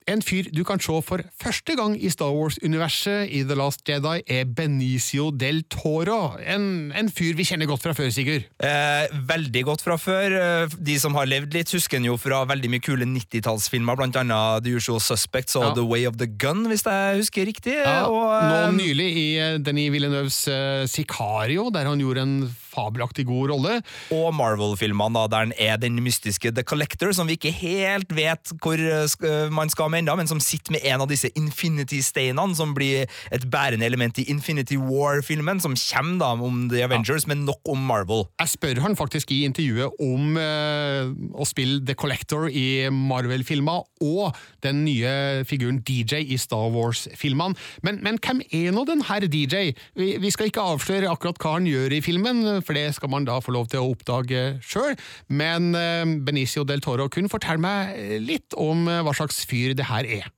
[0.10, 4.24] En fyr du kan se for første gang i Star Wars-universet i The Last Jedi,
[4.26, 6.34] er Benicio del Toro.
[6.42, 8.48] En, en fyr vi kjenner godt fra før, Sigurd.
[8.66, 10.34] Eh, veldig godt fra før.
[10.40, 14.18] Eh, De som har levd litt, husker han jo fra veldig mye kule 90-tallsfilmer, blant
[14.18, 15.74] annet The Usual Suspects og Ja.
[15.78, 17.78] The Way of the Gun, hvis jeg husker riktig.
[17.78, 22.36] Ja, og, nå eh, nylig i eh, Denis Villeneuves uh, Sicario, der han gjorde en
[22.70, 23.80] fabelaktig god rolle.
[24.16, 28.80] Og Marvel-filmene, der han er den mystiske The Collector, som vi ikke helt vet hvor
[28.80, 33.10] eh, man skal med ennå, men som sitter med en av disse Infinity-steinene, som blir
[33.34, 37.82] et bærende element i Infinity War-filmen, som kommer da om The Avengers, men nok om
[37.90, 38.26] Marvel.
[38.42, 44.38] Jeg spør han faktisk i intervjuet om eh, å spille The Collector i Marvel-filmer og
[44.64, 47.58] den nye figuren DJ i Star Wars-filmene.
[47.86, 49.74] Men, men hvem er nå den her DJ?
[49.98, 53.28] Vi, vi skal ikke avsløre akkurat hva han gjør i filmen, for det skal man
[53.28, 54.98] da få lov til å oppdage sjøl.
[55.28, 59.90] Men eh, Benicio del Toro kun fortell meg litt om eh, hva slags fyr det
[59.90, 60.30] her er.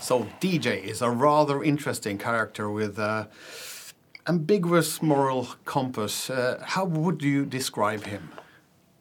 [0.00, 3.28] So DJ is a rather interesting character with a
[4.26, 6.28] ambiguous moral compass.
[6.28, 8.28] Uh, how would you describe him?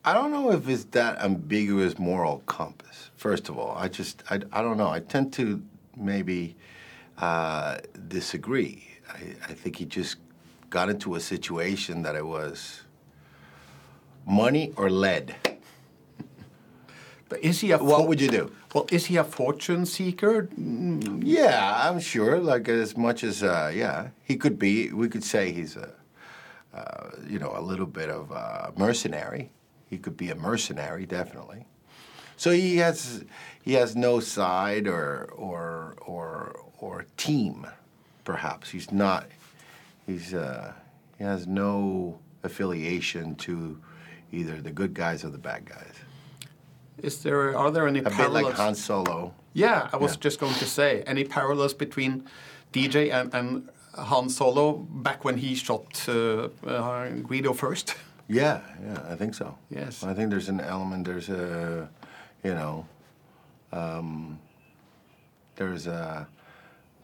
[0.04, 3.10] I don't know if it's that ambiguous moral compass.
[3.17, 4.89] First of all, I just I, I don't know.
[4.89, 5.62] I tend to
[5.97, 6.56] maybe
[7.17, 8.88] uh, disagree.
[9.12, 10.17] I, I think he just
[10.75, 12.81] got into a situation that it was
[14.27, 15.33] money or lead.
[17.29, 18.51] But is he a What would you do?
[18.73, 20.49] Well, is he a fortune seeker?
[21.38, 22.39] Yeah, I'm sure.
[22.39, 24.91] Like as much as uh, yeah, he could be.
[24.91, 25.89] We could say he's a
[26.73, 29.51] uh, you know a little bit of a mercenary.
[29.89, 31.61] He could be a mercenary, definitely.
[32.35, 33.23] So he has
[33.61, 37.65] he has no side or or or or team,
[38.25, 38.71] perhaps.
[38.71, 39.23] He's not.
[40.05, 40.73] He's uh,
[41.17, 43.79] he has no affiliation to
[44.31, 45.93] either the good guys or the bad guys.
[47.01, 48.43] Is there are there any A bit parallels?
[48.45, 49.33] like Han Solo.
[49.53, 50.19] Yeah, I was Yeah.
[50.21, 52.23] just going to say any parallels between
[52.73, 57.95] DJ and, and Han Solo back when he shot uh, uh, Guido first.
[58.27, 59.55] Yeah, yeah, I think so.
[59.69, 60.03] Yes.
[60.03, 61.05] I think there's an element.
[61.05, 61.87] There's a,
[62.43, 62.87] you know,
[63.71, 64.39] um,
[65.57, 66.27] there's a,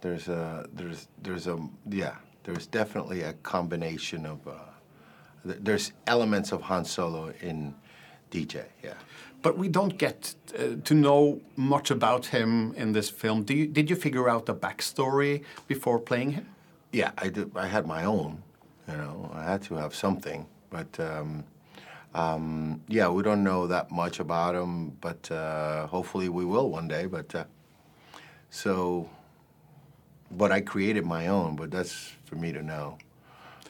[0.02, 2.16] there's a, there's there's a yeah.
[2.44, 4.48] There's definitely a combination of.
[4.48, 4.54] Uh,
[5.44, 7.76] th- there's elements of Han Solo in
[8.32, 8.66] DJ.
[8.84, 8.94] Yeah.
[9.42, 13.44] But we don't get uh, to know much about him in this film.
[13.44, 16.48] Do you, did you figure out the backstory before playing him?
[16.92, 17.56] Yeah, I did.
[17.56, 18.44] I had my own.
[18.88, 20.46] You know, I had to have something.
[20.70, 21.44] But um,
[22.14, 24.92] um, yeah, we don't know that much about him.
[25.02, 27.06] But uh, hopefully, we will one day.
[27.06, 27.46] But uh,
[28.50, 29.10] so,
[30.38, 31.56] but I created my own.
[31.56, 32.98] But that's for me to know,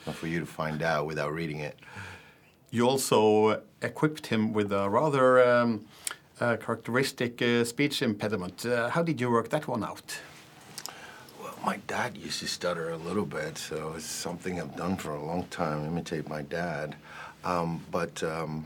[0.06, 1.78] not for you to find out without reading it.
[2.70, 5.86] You also equipped him with a rather um,
[6.40, 8.66] uh, characteristic uh, speech impediment.
[8.66, 10.20] Uh, how did you work that one out?
[11.42, 15.12] Well, my dad used to stutter a little bit, so it's something I've done for
[15.14, 16.96] a long time, imitate my dad.
[17.44, 18.66] Um, but um,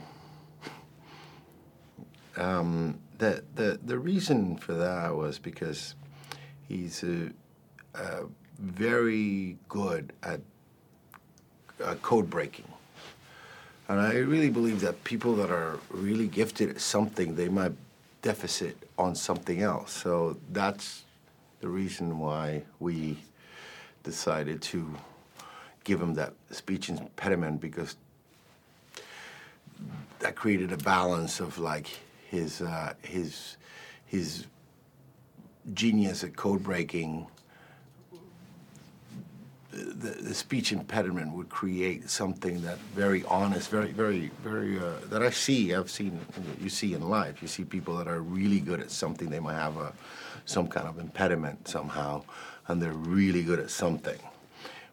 [2.37, 5.95] um, the, the, the reason for that was because
[6.67, 7.29] he's uh,
[8.59, 10.39] very good at
[11.83, 12.65] uh, code breaking.
[13.87, 17.73] And I really believe that people that are really gifted at something, they might
[18.21, 19.91] deficit on something else.
[19.91, 21.03] So that's
[21.61, 23.17] the reason why we
[24.03, 24.95] decided to
[25.83, 27.95] give him that speech impediment because
[30.19, 31.87] that created a balance of like
[32.29, 33.57] his uh, his
[34.05, 34.47] his
[35.73, 37.27] genius at code breaking
[39.75, 45.21] the, the speech impediment would create something that very honest, very, very, very, uh, that
[45.21, 46.19] I see, I've seen,
[46.61, 47.41] you see in life.
[47.41, 49.29] You see people that are really good at something.
[49.29, 49.93] They might have a,
[50.45, 52.23] some kind of impediment somehow,
[52.67, 54.19] and they're really good at something,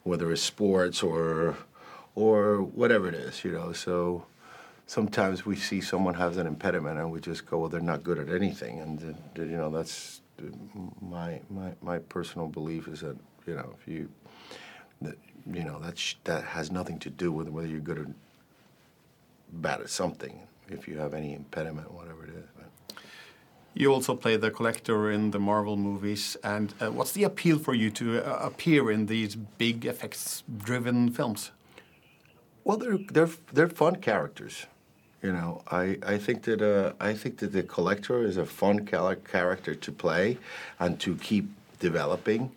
[0.02, 1.56] whether it's sports or,
[2.14, 3.72] or whatever it is, you know.
[3.72, 4.26] So
[4.86, 8.18] sometimes we see someone has an impediment, and we just go, well, they're not good
[8.18, 10.44] at anything, and uh, you know that's uh,
[11.00, 13.16] my my my personal belief is that
[13.46, 14.08] you know if you
[15.04, 18.06] that you know that sh- that has nothing to do with whether you're good or
[19.52, 20.40] bad at something.
[20.68, 22.46] If you have any impediment, whatever it is.
[22.56, 22.66] But
[23.74, 26.36] You also play the collector in the Marvel movies.
[26.42, 31.50] And uh, what's the appeal for you to uh, appear in these big effects-driven films?
[32.64, 34.66] Well, they're they're they're fun characters.
[35.22, 38.86] You know, I, I think that uh, I think that the collector is a fun
[38.86, 40.38] character to play
[40.78, 41.46] and to keep
[41.78, 42.50] developing.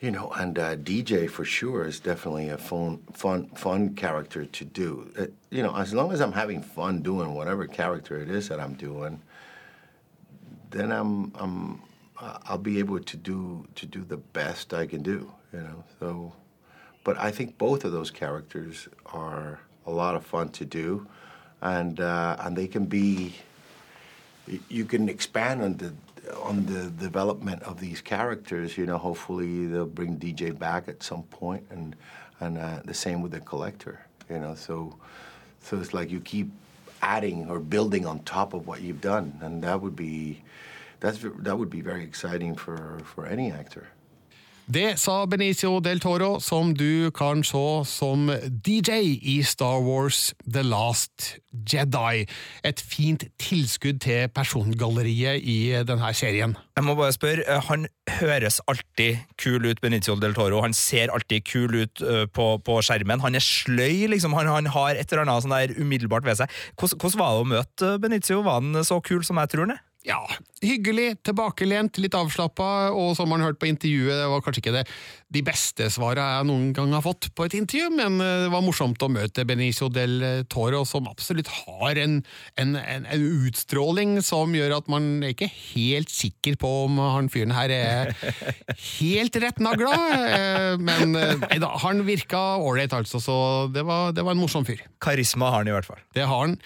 [0.00, 4.64] You know, and uh, DJ for sure is definitely a fun fun fun character to
[4.64, 5.10] do.
[5.18, 8.60] Uh, you know, as long as I'm having fun doing whatever character it is that
[8.60, 9.20] I'm doing,
[10.70, 11.82] then I'm I'm
[12.20, 15.32] I'll be able to do to do the best I can do.
[15.52, 16.32] You know, so.
[17.02, 21.08] But I think both of those characters are a lot of fun to do,
[21.60, 23.34] and uh, and they can be.
[24.68, 25.92] You can expand on the
[26.42, 28.76] on the development of these characters.
[28.76, 31.96] You know, hopefully they'll bring DJ back at some point, and
[32.40, 34.00] and uh, the same with the collector.
[34.30, 34.96] You know, so
[35.62, 36.50] so it's like you keep
[37.02, 40.42] adding or building on top of what you've done, and that would be
[41.00, 43.88] that's that would be very exciting for for any actor.
[44.68, 48.26] Det sa Benicio del Toro, som du kan se som
[48.66, 51.38] DJ i Star Wars The Last
[51.72, 52.26] Jedi.
[52.68, 55.56] Et fint tilskudd til persongalleriet i
[55.88, 56.52] denne serien.
[56.76, 57.88] Jeg må bare spørre, eh, Han
[58.20, 60.60] høres alltid kul ut, Benicio del Toro.
[60.60, 63.24] Han ser alltid kul ut eh, på, på skjermen.
[63.24, 64.36] Han er sløy, liksom.
[64.36, 66.52] Han, han har et eller annet sånn der umiddelbart ved seg.
[66.76, 68.44] Hvordan, hvordan var det å møte eh, Benicio?
[68.44, 69.87] Var han så kul som jeg tror han er?
[70.06, 70.20] Ja,
[70.62, 74.84] hyggelig, tilbakelent, litt avslappa, og som man hørte på intervjuet, det var kanskje ikke det
[75.28, 78.64] de beste svara jeg noen gang har fått på et intervju, men eh, det var
[78.64, 82.18] morsomt å møte Benicio del Toro, som absolutt har en,
[82.60, 87.30] en, en, en utstråling som gjør at man er ikke helt sikker på om han
[87.32, 88.14] fyren her er
[89.00, 89.94] helt rett nagla,
[90.80, 93.38] men eh, da, han virka ålreit, altså, så
[93.72, 94.80] det var, det var en morsom fyr.
[95.02, 96.00] Karisma har han i hvert fall.
[96.16, 96.56] Det har han.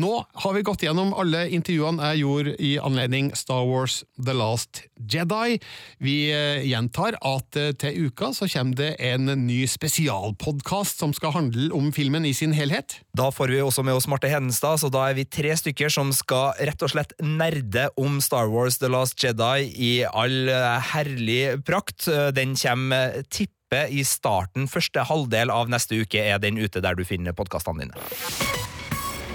[0.00, 4.86] Nå har vi gått gjennom alle intervjuene jeg gjorde i anledning Star Wars The Last
[4.96, 5.58] Jedi.
[6.00, 11.32] Vi eh, gjentar at eh, til uka så kommer det en ny spesialpodkast som skal
[11.32, 12.98] handle om filmen i sin helhet.
[13.16, 16.12] Da får vi også med oss Marte Hedenstad, så da er vi tre stykker som
[16.12, 21.64] skal rett og slett nerde om Star Wars The Last Jedi i all eh, herlig
[21.64, 22.08] prakt.
[22.08, 24.68] Eh, Den kommer eh, tippe i starten.
[24.68, 28.08] Første halvdel av neste uke er den ute der du finner podkastene dine.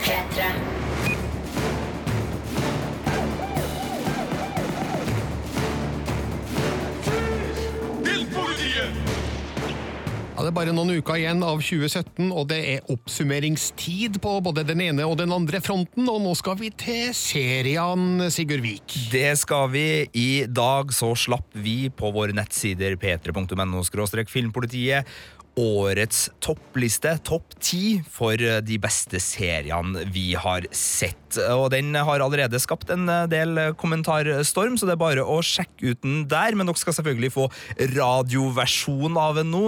[0.06, 0.77] P3.
[10.48, 15.04] Det bare noen uker igjen av 2017, og det er oppsummeringstid på både den ene
[15.04, 18.96] og den andre fronten, og nå skal vi til seriene, Sigurd Vik.
[19.12, 19.84] Det skal vi.
[20.16, 23.84] I dag så slapp vi på våre nettsider p3.no
[24.32, 25.12] filmpolitiet
[25.58, 31.40] årets toppliste, topp ti, for de beste seriene vi har sett.
[31.52, 36.04] Og den har allerede skapt en del kommentarstorm, så det er bare å sjekke ut
[36.06, 36.56] den der.
[36.58, 37.48] Men dere skal selvfølgelig få
[37.96, 39.66] radioversjon av den nå.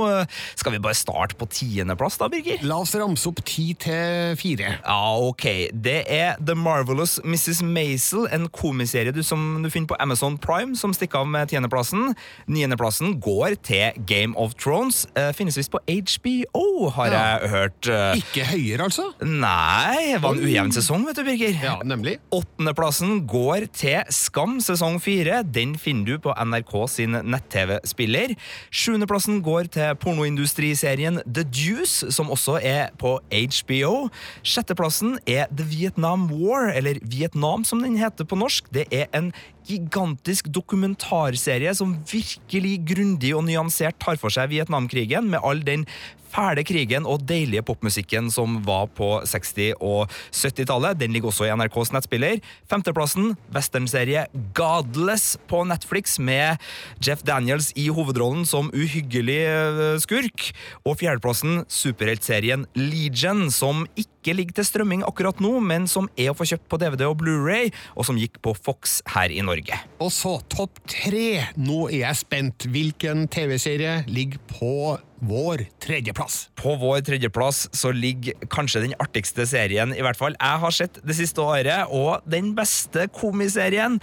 [0.59, 2.61] Skal vi bare starte på tiendeplass, da, Birger?
[2.67, 4.75] La oss ramse opp ti til fire.
[4.79, 5.47] Ja, ok.
[5.73, 7.63] Det er The Marvelous Mrs.
[7.65, 12.13] Maisel, en komiserie du, som du finner på Amazon Prime, som stikker av med tiendeplassen.
[12.51, 15.05] Niendeplassen går til Game of Thrones.
[15.17, 17.39] Eh, finnes visst på HBO, har Ja.
[17.39, 17.87] jeg hørt.
[17.87, 19.13] Eh, Ikke høyere, altså?
[19.21, 21.55] Nei, det var en ujevn sesong, vet du, Birger.
[21.63, 22.17] Ja, nemlig.
[22.31, 25.43] Åttendeplassen går til Skam sesong fire.
[25.43, 28.35] Den finner du på NRK sin nett-TV-spiller.
[28.71, 34.09] Sjuendeplassen går til pornoindustriserien The Deuce, som også er på HBO.
[34.43, 38.69] Sjetteplassen er The Vietnam War, eller Vietnam som den heter på norsk.
[38.71, 39.31] Det er en
[39.67, 45.85] gigantisk dokumentarserie som virkelig grundig og nyansert tar for seg Vietnamkrigen, med all den
[46.29, 50.99] fæle krigen og deilige popmusikken som var på 60- og 70-tallet.
[50.99, 52.39] Den ligger også i NRKs nettspiller.
[52.69, 54.25] Femteplassen, westernserie
[54.57, 56.59] Godless på Netflix med
[57.05, 60.49] Jeff Daniels i hovedrollen som uhyggelig eh, skurk.
[60.85, 66.37] Og fjerdeplassen, superheltserien Legion, som ikke ligger til strømming akkurat nå, men som er å
[66.37, 69.79] få kjøpt på DVD og Blu-ray, og som gikk på Fox her i Norge.
[70.03, 71.49] Og så topp tre.
[71.59, 72.67] Nå er jeg spent.
[72.69, 74.73] Hvilken TV-serie ligger på
[75.19, 76.47] vår tredjeplass?
[76.59, 80.99] På vår tredjeplass så ligger kanskje den artigste serien, i hvert fall jeg har sett
[81.03, 83.99] det siste året, og den beste komiserien,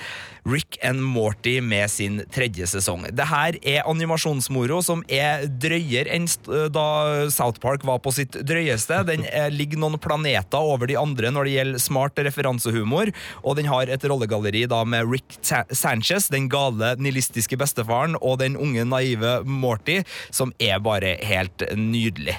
[0.46, 3.02] Rick and Morty med sin tredje sesong.
[3.10, 6.28] Det her er animasjonsmoro som er drøyere enn
[6.70, 6.86] da
[7.34, 9.00] South Park var på sitt drøyeste.
[9.08, 13.10] Den ligger noen planeter over de andre når det gjelder smart referansehumor,
[13.42, 18.54] og den har et rollegalleri da med Rick Sanchez, den gale nihilistiske bestefaren, og den
[18.54, 22.38] unge naive Morty, som er bare helt nydelig.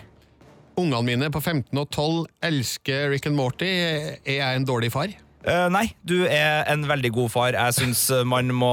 [0.78, 3.68] Ungene mine på 15 og 12 elsker Rick and Morty.
[3.68, 5.12] Er jeg en dårlig far?
[5.45, 7.55] Eh, nei, du er en veldig god far.
[7.55, 8.71] Jeg syns man må,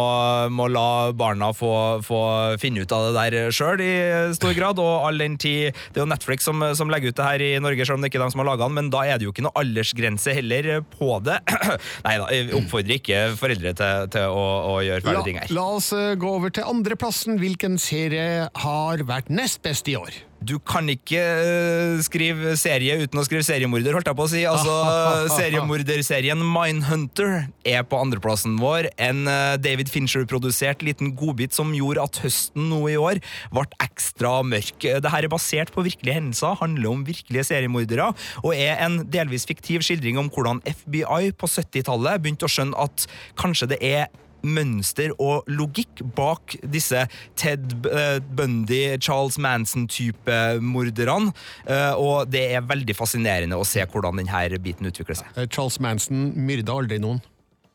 [0.51, 2.21] må la barna få, få
[2.63, 3.93] finne ut av det der sjøl i
[4.37, 4.81] stor grad.
[4.83, 7.53] Og all den tid Det er jo Netflix som, som legger ut det her i
[7.63, 9.29] Norge, selv om det ikke er de som har laga den, men da er det
[9.29, 11.39] jo ikke noe aldersgrense heller på det.
[12.07, 14.45] nei da, jeg oppfordrer ikke foreldre til, til å,
[14.75, 15.55] å gjøre fæle ting her.
[15.55, 17.39] la oss eh, gå over til andreplassen.
[17.43, 20.25] Hvilken serie har vært nest best i år?
[20.45, 24.43] Du kan ikke øh, skrive serie uten å skrive seriemorder, holdt jeg på å si.
[24.49, 24.75] Altså,
[25.39, 28.91] Seriemorderserien Mindhunter er på andreplassen vår.
[29.01, 33.23] En øh, David Fincher-produsert liten godbit som gjorde at høsten nå i år
[33.55, 34.77] ble ekstra mørk.
[34.85, 38.11] Dette er basert på virkelige hendelser, handler om virkelige seriemordere,
[38.43, 43.09] og er en delvis fiktiv skildring om hvordan FBI på 70-tallet begynte å skjønne at
[43.41, 44.13] kanskje det er
[44.45, 47.07] mønster og logikk bak disse
[47.41, 51.33] Ted eh, Bundy, Charles Manson-type morderne.
[51.67, 55.31] Eh, Og det er veldig fascinerende å se hvordan denne biten utvikler seg.
[55.37, 57.23] Eh, Charles Manson myrda aldri noen.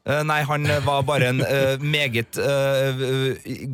[0.09, 3.03] Eh, Nei, han var bare en eh, meget eh,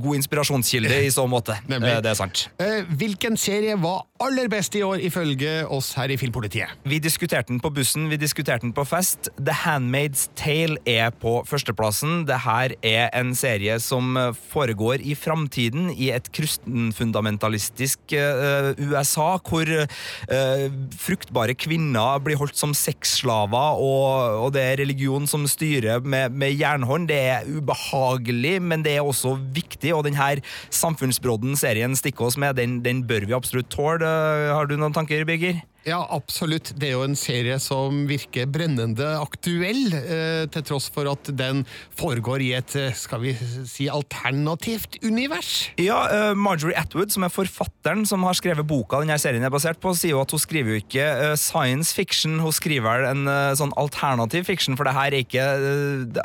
[0.02, 1.56] god inspirasjonskilde i så måte.
[1.72, 1.94] Nemlig.
[1.94, 2.48] Eh, det er sant.
[2.62, 6.72] Eh, hvilken serie var aller best i år, ifølge oss her i Filmpolitiet?
[6.88, 9.30] Vi diskuterte den på bussen, vi diskuterte den på fest.
[9.40, 12.24] The Handmaid's Tale er på førsteplassen.
[12.28, 19.36] Det her er en serie som eh, foregår i framtiden, i et kristenfundamentalistisk eh, USA,
[19.40, 20.66] hvor eh,
[21.00, 26.56] fruktbare kvinner blir holdt som sexslaver, og, og det er religion som styrer med, med
[26.56, 27.10] jernhånd.
[27.12, 30.32] Det er ubehagelig, men det er også viktig, og denne
[30.74, 34.10] samfunnsbrodden serien stikker oss med, den, den bør vi absolutt tåle.
[34.56, 35.64] Har du noen tanker, Birger?
[35.86, 36.72] Ja, absolutt.
[36.82, 41.62] Det er jo en serie som virker brennende aktuell, eh, til tross for at den
[41.94, 43.36] foregår i et, eh, skal vi
[43.70, 45.70] si, alternativt univers.
[45.78, 49.80] Ja, eh, Marjorie Atwood, som er forfatteren som har skrevet boka denne serien er basert
[49.80, 53.74] på, sier jo at hun skriver jo ikke science fiction, hun skriver vel en sånn
[53.78, 55.46] alternativ fiction, for det her er ikke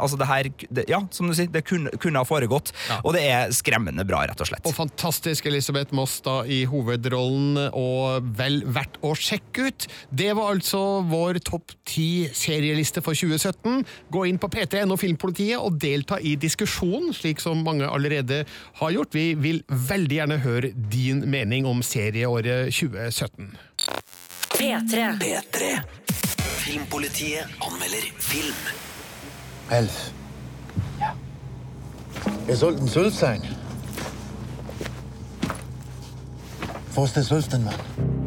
[0.00, 0.44] Altså, det her
[0.88, 2.72] Ja, som du sier, det kunne, kunne ha foregått,
[3.04, 4.64] og det er skremmende bra, rett og slett.
[4.66, 9.86] Og fantastisk Elisabeth Moss da i hovedrollen, og vel verdt å sjekke ut.
[10.10, 13.84] Det var altså vår topp ti serieliste for 2017.
[14.12, 18.44] Gå inn på PT.no Filmpolitiet og delta i diskusjonen, slik som mange allerede
[18.80, 19.14] har gjort.
[19.14, 23.50] Vi vil veldig gjerne høre din mening om serieåret 2017.
[24.54, 25.08] P3.
[25.24, 25.72] P3.
[26.60, 28.62] Filmpolitiet anmelder film.
[29.72, 30.12] Elf.
[31.00, 31.14] Ja.
[32.48, 33.46] Jeg solgte en sølvstein.
[36.90, 38.19] Få er til sølvstein, mann.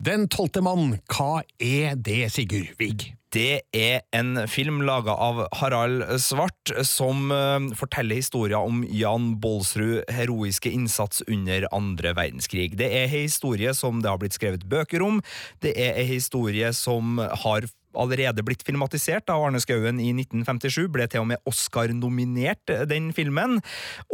[0.00, 3.10] Den tolvte mann, hva er det, Sigurd Vig?
[3.30, 10.08] Det er en film laga av Harald Svart som eh, forteller historier om Jan Baalsrud
[10.08, 12.72] heroiske innsats under andre verdenskrig.
[12.80, 15.20] Det er en historie som det har blitt skrevet bøker om.
[15.60, 21.06] Det er en historie som har allerede blitt filmatisert av Arne Skouen i 1957, ble
[21.10, 23.58] til og med Oscar-nominert, eh, den filmen.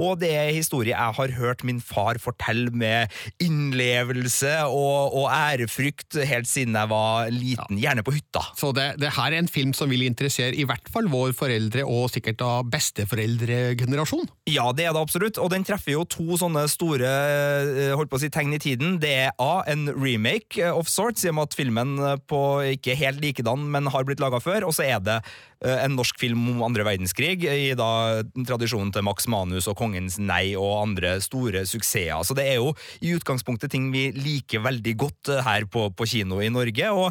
[0.00, 3.12] Og det er historie jeg har hørt min far fortelle med
[3.42, 8.44] innlevelse og, og ærefrykt helt siden jeg var liten, gjerne på hytta.
[8.58, 11.84] Så det, det her er en film som vil interessere i hvert fall vår foreldre
[11.86, 14.26] og sikkert da besteforeldregenerasjon.
[14.50, 18.20] Ja, det er det absolutt, og den treffer jo to sånne store eh, holdt på
[18.20, 18.96] å si, tegn i tiden.
[19.02, 21.96] Det er A, en remake eh, of sorts, i og med at filmen
[22.30, 22.42] på
[22.76, 25.16] ikke helt likedan, men har blitt laga før, og så er det
[25.64, 30.18] eh, en norsk film om andre verdenskrig, i da tradisjonen til Max Manus og Kongens
[30.20, 32.16] nei og andre store suksesser.
[32.26, 32.72] Så det er jo
[33.04, 37.10] i utgangspunktet ting vi liker veldig godt eh, her på, på kino i Norge, og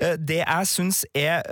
[0.00, 1.42] eh, det jeg syns er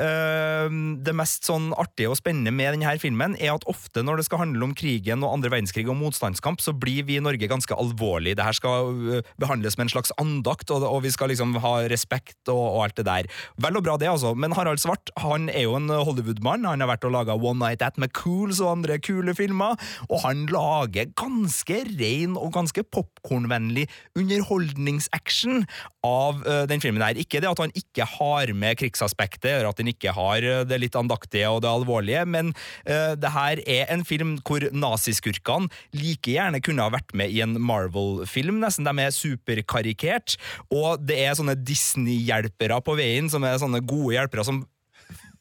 [0.68, 4.42] det mest sånn artige og spennende med denne filmen, er at ofte når det skal
[4.42, 8.38] handle om krigen og andre verdenskrig og motstandskamp, så blir vi i Norge ganske alvorlige.
[8.38, 12.50] Det her skal behandles med en slags andakt, og, og vi skal liksom ha respekt
[12.52, 13.28] og, og alt det der.
[13.62, 16.66] Vel og bra det, altså, men Harald Svart han er jo en Hollywood-mann.
[16.68, 19.78] Han har vært og laga One Night at McCools og andre kule filmer,
[20.08, 25.64] og han lager ganske ren og ganske popkornvennlig underholdningsaction
[26.06, 27.18] av uh, den filmen her.
[27.18, 30.78] Ikke det at han ikke har med krigsaspektet, eller at den ikke har øh, det
[30.80, 32.52] litt andaktige og det alvorlige, men
[32.88, 37.42] uh, det her er en film hvor naziskurkene like gjerne kunne ha vært med i
[37.44, 38.86] en Marvel-film, nesten.
[38.88, 40.38] De er superkarikert,
[40.72, 44.64] og det er sånne Disney-hjelpere på veien, som er sånne gode hjelpere som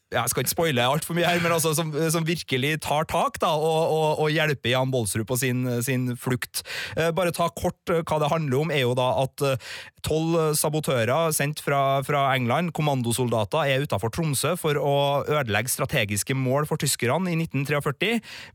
[0.07, 3.49] jeg skal ikke spoile altfor mye her, men altså som, som virkelig tar tak da,
[3.59, 6.63] og, og, og hjelper Jan Bolsrud på sin, sin flukt.
[6.95, 9.67] Eh, bare ta kort eh, hva det handler om, er jo da at eh,
[10.07, 14.95] tolv sabotører sendt fra, fra England, kommandosoldater, er utafor Tromsø for å
[15.27, 18.13] ødelegge strategiske mål for tyskerne i 1943.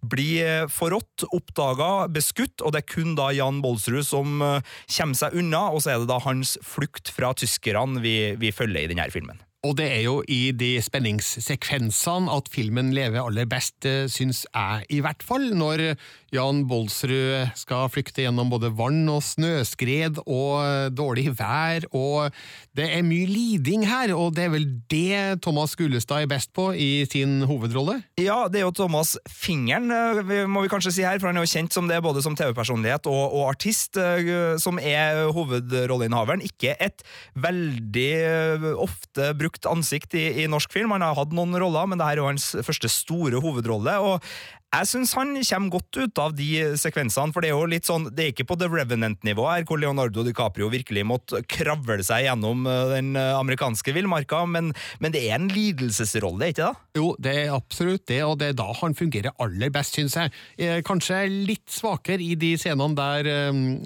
[0.09, 5.66] Blir forrådt, oppdaga, beskutt, og det er kun da Jan Bolsrud som kommer seg unna,
[5.68, 9.43] og så er det da hans flukt fra tyskerne vi, vi følger i denne filmen.
[9.62, 14.88] Og det er jo i de spenningssekvensene at filmen lever aller best, eh, syns jeg
[14.90, 15.84] i hvert fall, når
[16.33, 22.33] Jan Bolsrud skal flykte gjennom både vann og snøskred og eh, dårlig vær, og
[22.72, 26.70] det er mye liding her, og det er vel det Thomas Gullestad er best på
[26.72, 27.99] i sin hovedrolle?
[28.20, 31.45] Ja, det er jo Thomas Fingeren, eh, må vi kanskje si her, for han er
[31.45, 36.47] jo kjent som det både som TV-personlighet og, og artist, eh, som er hovedrolleinnehaveren.
[36.49, 37.05] Ikke et
[37.37, 40.97] veldig ofte brukt ansikt i, i norsk film.
[40.97, 44.01] Han har hatt noen roller, men det er jo hans første store hovedrolle.
[44.01, 44.33] og
[44.73, 46.47] Jeg syns han kommer godt ut av de
[46.81, 49.77] sekvensene, for det er jo litt sånn Det er ikke på The Revenant-nivå her, hvor
[49.81, 54.70] Leonardo DiCaprio virkelig måtte kravle seg gjennom eh, den eh, amerikanske villmarka, men,
[55.05, 57.01] men det er en lidelsesrolle, ikke det?
[57.03, 60.33] Jo, det er absolutt det, og det er da han fungerer aller best, syns jeg.
[60.57, 63.29] Eh, Kanskje litt svakere i de scenene der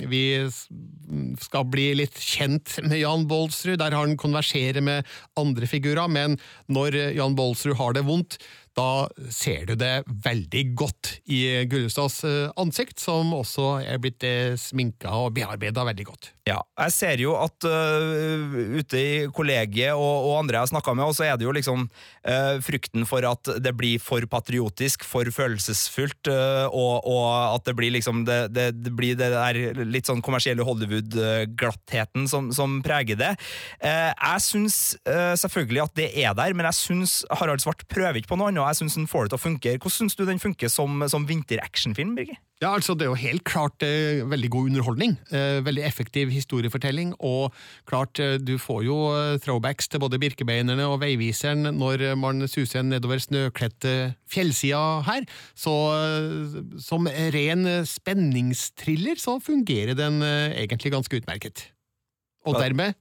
[0.06, 0.22] vi
[1.42, 5.06] skal bli litt kjent med Jan Bolsrud, der han konverserer med
[5.38, 6.38] andre figurer, men
[6.70, 8.38] når Jan Bolsrud har det vondt,
[8.76, 14.56] da ser du det veldig godt i Gullestads eh, ansikt, som også er blitt eh,
[14.60, 16.32] sminka og bearbeida veldig godt.
[16.46, 20.92] Ja, jeg ser jo at uh, ute i kollegiet og, og andre jeg har snakka
[20.94, 25.26] med, så er det jo liksom uh, frykten for at det blir for patriotisk, for
[25.34, 27.24] følelsesfullt, uh, og, og
[27.56, 32.52] at det blir liksom det, det, det blir det der litt sånn kommersielle Hollywood-glattheten som,
[32.54, 33.32] som preger det.
[33.82, 38.38] Jeg syns selvfølgelig at det er der, men jeg syns Harald Svart prøver ikke på
[38.38, 39.76] noe annet, jeg syns den får det til å funke.
[39.76, 42.40] Hvordan syns du den funker som, som vinteractionfilm, Birger?
[42.62, 45.16] Ja, altså Det er jo helt klart eh, veldig god underholdning.
[45.28, 47.12] Eh, veldig effektiv historiefortelling.
[47.20, 47.52] Og
[47.88, 52.86] klart, eh, du får jo eh, throwbacks til både Birkebeinerne og Veiviseren når man suser
[52.86, 55.28] nedover snøkledte fjellsida her.
[55.52, 61.72] Så eh, som ren spenningstriller spenningsthriller så fungerer den eh, egentlig ganske utmerket.
[62.46, 62.94] Og dermed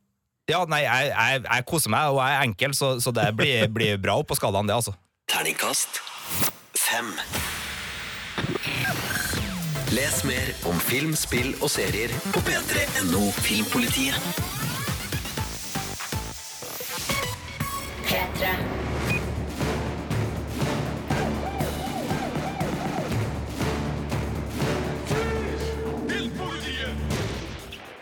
[0.49, 3.65] Ja, nei, jeg, jeg, jeg koser meg, og jeg er enkel, så, så det blir,
[3.73, 4.93] blir bra opp på skalaen, det, altså.
[5.27, 6.01] Terningkast
[6.75, 7.05] fem.
[9.91, 14.21] Les mer om film, spill og serier på p3.no Filmpolitiet.
[18.05, 18.84] P3.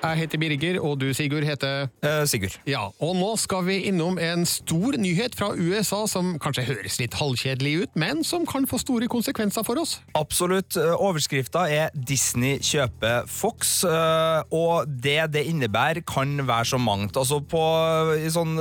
[0.04, 2.58] Jeg heter Birger, og du, Sigurd, heter Eh, Sigurd.
[2.68, 7.16] Ja, og nå skal vi innom en stor nyhet fra USA som kanskje høres litt
[7.16, 10.01] halvkjedelig ut, men som kan få store konsekvenser for oss.
[10.20, 10.76] Absolutt.
[10.76, 17.16] Overskrifta er 'Disney kjøper Fox', eh, og det det innebærer, kan være så mangt.
[17.16, 17.64] Altså på
[18.20, 18.54] i sånn,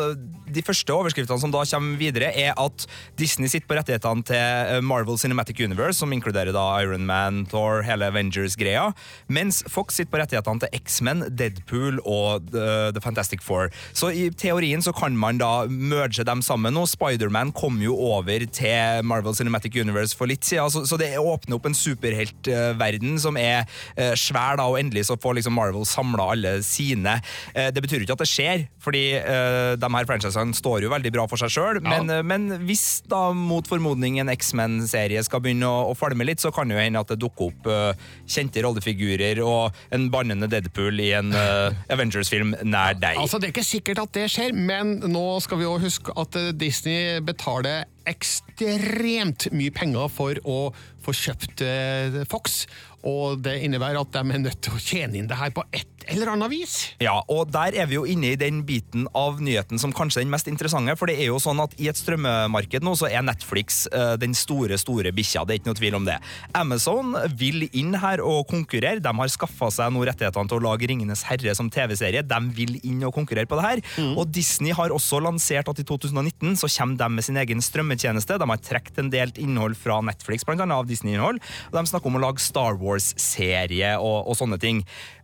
[0.52, 2.86] De første overskriftene som da kommer videre, er at
[3.16, 7.80] Disney sitter på rettighetene til eh, Marvel Cinematic Universe, som inkluderer da Iron Man, Thor,
[7.82, 8.92] hele Avengers-greia,
[9.28, 13.70] mens Fox sitter på rettighetene til X-Men, Deadpool og The, The Fantastic Four.
[13.96, 18.46] Så i teorien så kan man da merge dem sammen, og Spiderman kom jo over
[18.52, 23.38] til Marvel Cinematic Universe for litt siden, så, så det åpner opp en superheltverden som
[23.40, 23.64] er
[23.96, 27.18] eh, svær, da, og endelig så får liksom Marvel samla alle sine.
[27.54, 30.92] Eh, det betyr jo ikke at det skjer, fordi eh, de her franchisene står jo
[30.92, 35.42] veldig bra for seg sjøl, men, eh, men hvis da mot formodning en X-Men-serie skal
[35.44, 37.68] begynne å, å falme litt, så kan det jo hende at det dukker opp
[38.28, 43.20] kjente rollefigurer og en bannende Deadpool i en eh, Avengers-film nær deg.
[43.20, 46.38] Altså, Det er ikke sikkert at det skjer, men nå skal vi jo huske at
[46.40, 50.58] eh, Disney betaler ekstremt mye penger for å
[51.02, 52.64] få kjøpt eh, Fox,
[53.06, 55.91] og det innebærer at de er nødt til å tjene inn det her på et
[56.10, 56.74] eller annet vis.
[57.02, 60.26] Ja, og der er vi jo inne i den biten av nyheten som kanskje er
[60.26, 63.24] den mest interessante, for det er jo sånn at i et strømmemarked nå så er
[63.26, 66.18] Netflix uh, den store, store bikkja, det er ikke noe tvil om det.
[66.58, 70.88] Amazon vil inn her og konkurrere, de har skaffa seg nå rettighetene til å lage
[70.90, 73.84] Ringenes herre som TV-serie, de vil inn og konkurrere på det her,
[74.16, 78.38] og Disney har også lansert at i 2019 så kommer de med sin egen strømmetjeneste,
[78.40, 81.40] de har trekt en delt innhold fra Netflix, blant annet av Disney-innhold,
[81.70, 84.82] og de snakker om å lage Star Wars-serie og, og sånne ting.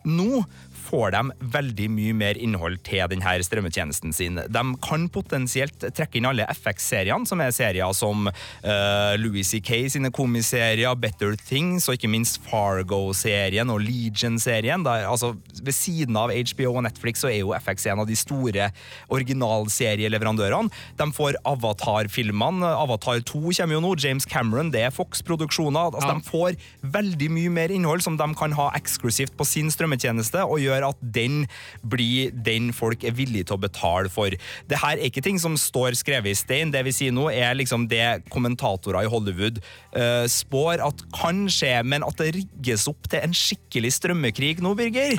[0.08, 0.44] Nå
[0.78, 1.22] får de
[1.54, 4.38] veldig mye mer innhold til denne strømmetjenesten sin.
[4.48, 9.88] De kan potensielt trekke inn alle FX-seriene, som er serier som uh, Louis C.K.
[9.92, 14.86] sine komiserier, Better Things og ikke minst Fargo-serien og Legion-serien.
[14.86, 18.70] Altså, ved siden av HBO og Netflix så er jo FX en av de store
[19.14, 20.72] originalserieleverandørene.
[20.98, 22.72] De får Avatar-filmene.
[22.78, 23.94] Avatar 2 kommer jo nå.
[23.98, 25.92] James Cameron, det er Fox-produksjoner.
[25.92, 26.14] Altså, Ja.
[26.14, 30.60] De får veldig mye mer innhold som de kan ha eksklusivt på sin strømmetjeneste, og
[30.68, 31.42] gjør at den
[31.82, 34.34] blir den folk er villige til å betale for.
[34.68, 36.72] Det her er ikke ting som står skrevet i stein.
[36.74, 39.60] Det vi sier nå, er liksom det kommentatorer i Hollywood
[39.96, 44.74] uh, spår at kan skje, men at det rigges opp til en skikkelig strømmekrig nå,
[44.78, 45.16] Birger,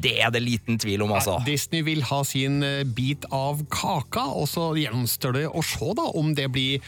[0.00, 1.38] det er det liten tvil om, altså.
[1.46, 6.08] Disney vil ha sin eh, bit av kaka, og så gjenstår det å se da
[6.18, 6.84] om det blir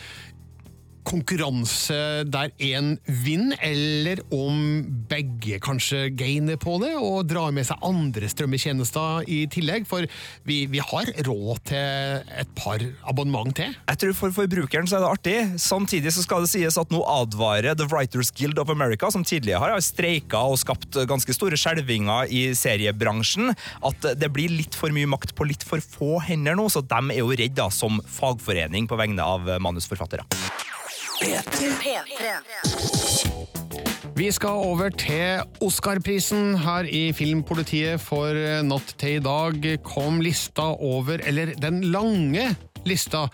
[1.06, 1.96] konkurranse
[2.28, 8.28] der én vinner, eller om begge kanskje gainer på det og drar med seg andre
[8.30, 10.06] strømmetjenester i tillegg, for
[10.48, 13.74] vi, vi har råd til et par abonnement til.
[13.86, 15.36] Jeg tror For forbrukeren så er det artig.
[15.60, 19.60] Samtidig så skal det sies at nå advarer The Writers Guild of America, som tidligere
[19.76, 23.52] har streika og skapt ganske store skjelvinger i seriebransjen,
[23.86, 27.02] at det blir litt for mye makt på litt for få hender nå, så de
[27.12, 30.26] er jo redd da, som fagforening på vegne av manusforfattere.
[31.16, 31.96] P3.
[34.16, 40.62] Vi skal over til Oscar-prisen her i Filmpolitiet, for natt til i dag kom lista
[40.76, 42.50] over, eller den lange
[42.86, 43.26] lista,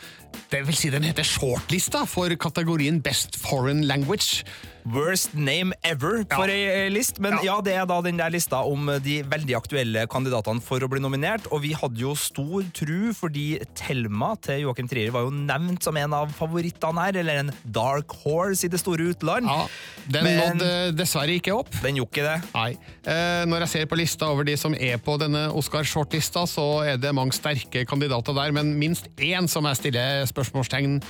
[0.52, 4.44] det vil si den heter shortlista for kategorien Best Foreign Language.
[4.82, 6.56] Worst name ever for ja.
[6.58, 7.20] ei list.
[7.22, 7.60] Men ja.
[7.62, 11.46] det er da den der lista om de veldig aktuelle kandidatene for å bli nominert.
[11.54, 15.96] Og vi hadde jo stor tru, fordi Thelma til Joachim Trier var jo nevnt som
[16.00, 19.46] en av favorittene her, eller en dark horse i det store utland.
[19.46, 19.66] Ja,
[20.02, 21.70] Den Men- nådde dessverre ikke opp.
[21.82, 22.50] Den gjorde ikke det.
[22.54, 22.70] Nei.
[23.06, 26.96] Eh, når jeg ser på lista over de som er på denne Oscar-shortlista, så er
[26.96, 31.00] det mange sterke kandidater der, men minst én som jeg stiller spørsmålstegn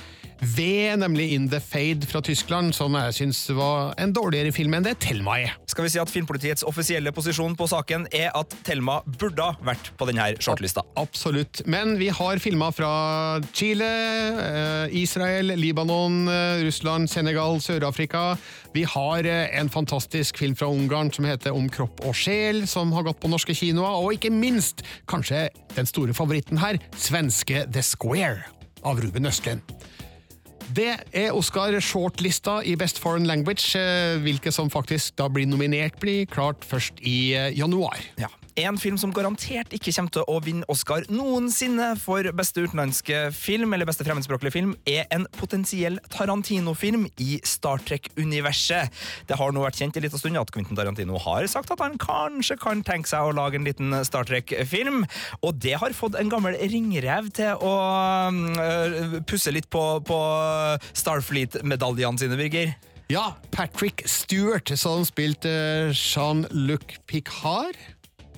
[0.43, 4.85] ved, nemlig In The Fade fra Tyskland, som jeg syns var en dårligere film enn
[4.85, 5.53] det Thelma er.
[5.69, 10.07] Skal vi si at Filmpolitiets offisielle posisjon på saken er at Thelma burde vært på
[10.09, 10.83] denne shortlista.
[10.99, 11.63] Absolutt.
[11.69, 12.93] Men vi har filmer fra
[13.55, 13.89] Chile,
[14.43, 18.37] eh, Israel, Libanon, eh, Russland, Senegal, Sør-Afrika.
[18.73, 22.91] Vi har eh, en fantastisk film fra Ungarn som heter Om kropp og sjel, som
[22.91, 24.01] har gått på norske kinoer.
[24.01, 29.61] Og ikke minst, kanskje den store favoritten her, svenske The Square av Ruben Østlund.
[30.73, 33.75] Det er Oscar-shortlista i Best Foreign Language.
[33.77, 37.99] Eh, Hvilke som faktisk da blir nominert, blir klart først i eh, januar.
[38.17, 38.31] Ja.
[38.59, 43.73] En film som garantert ikke kommer til å vinne Oscar noensinne for beste utenlandske film,
[43.73, 48.93] eller beste fremmedspråklige film, er en potensiell Tarantino-film i Star Trek-universet.
[49.25, 51.97] Det har nå vært kjent i liten stund at Quentin Tarantino har sagt at han
[51.97, 55.01] kanskje kan tenke seg å lage en liten Star Trek-film,
[55.41, 57.75] og det har fått en gammel ringrev til å
[58.29, 60.23] øh, pusse litt på, på
[60.93, 62.75] Starfleet-medaljene sine, Birger.
[63.11, 65.49] Ja, Patrick Stewart, som spilte
[65.91, 67.77] Jean-Luc Picard.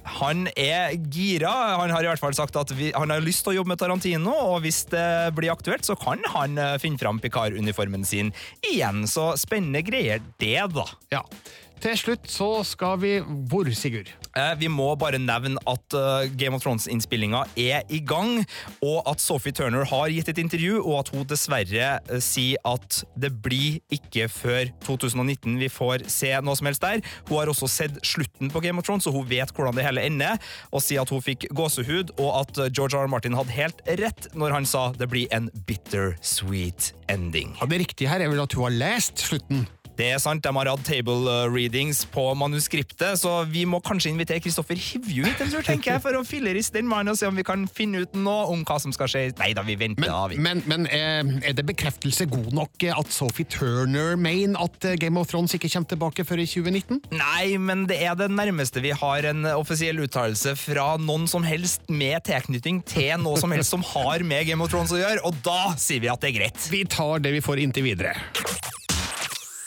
[0.06, 1.52] Han er gira.
[1.82, 3.82] Han har i hvert fall sagt at vi, han har lyst til å jobbe med
[3.82, 8.32] Tarantino, og hvis det blir aktuelt, så kan han eh, finne fram Picard-uniformen sin
[8.70, 9.06] igjen.
[9.10, 10.88] Så spennende greier, det, da.
[11.14, 11.24] Ja.
[11.84, 13.12] Til slutt så skal vi
[13.50, 14.10] Hvor, Sigurd?
[14.36, 18.42] Eh, Vi må bare nevne at eh, Game of Thrones-innspillinga er i gang,
[18.84, 23.02] og at Sophie Turner har gitt et intervju, og at hun dessverre eh, sier at
[23.20, 27.04] det blir ikke før 2019 vi får se noe som helst der.
[27.30, 30.04] Hun har også sett slutten på Game of Thrones, så hun vet hvordan det hele
[30.10, 33.06] ender, og sier at hun fikk gåsehud, og at George R.
[33.06, 33.12] R.
[33.12, 37.56] Martin hadde helt rett når han sa det blir en bitter sweet ending.
[37.62, 39.68] Ja, det riktige her er vel at hun har lest slutten.
[39.96, 44.12] Det er sant, de har hatt table uh, readings på manuskriptet, så vi må kanskje
[44.12, 47.30] invitere Kristoffer Hivju hit en tur, tenker jeg, for å filleriste den mannen og se
[47.30, 49.24] om vi kan finne ut noe om hva som skal skje.
[49.40, 50.26] Nei da, vi venter, da.
[50.32, 50.40] vi.
[50.42, 54.98] Men, men eh, er det bekreftelse god nok eh, at Sophie Turner mener at eh,
[55.00, 57.02] Game of Thrones ikke kommer tilbake før i 2019?
[57.16, 61.88] Nei, men det er det nærmeste vi har en offisiell uttalelse fra noen som helst
[61.88, 65.40] med tilknytning til noe som helst som har med Game of Thrones å gjøre, og
[65.46, 66.72] da sier vi at det er greit.
[66.72, 68.18] Vi tar det vi får inntil videre.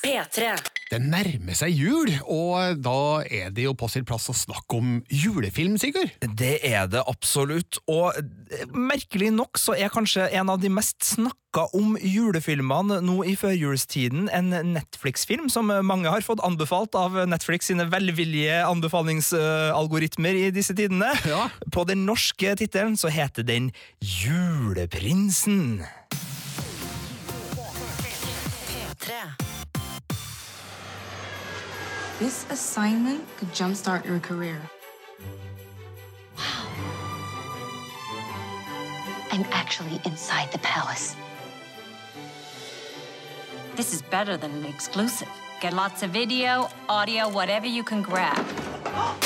[0.09, 0.57] P3.
[0.89, 4.95] Det nærmer seg jul, og da er det jo på sin plass å snakke om
[5.13, 6.15] julefilm, Sigurd.
[6.41, 8.17] Det er det absolutt, og
[8.73, 14.31] merkelig nok så er kanskje en av de mest snakka om julefilmene nå i førjulstiden
[14.33, 21.13] en Netflix-film som mange har fått anbefalt av Netflix sine velvillige anbefalingsalgoritmer i disse tidene.
[21.29, 21.51] Ja.
[21.75, 25.83] På den norske tittelen så heter den Juleprinsen.
[32.19, 34.61] This assignment could jumpstart your career.
[36.37, 36.67] Wow.
[39.31, 41.15] I'm actually inside the palace.
[43.77, 45.29] This is better than an exclusive.
[45.61, 48.45] Get lots of video, audio, whatever you can grab.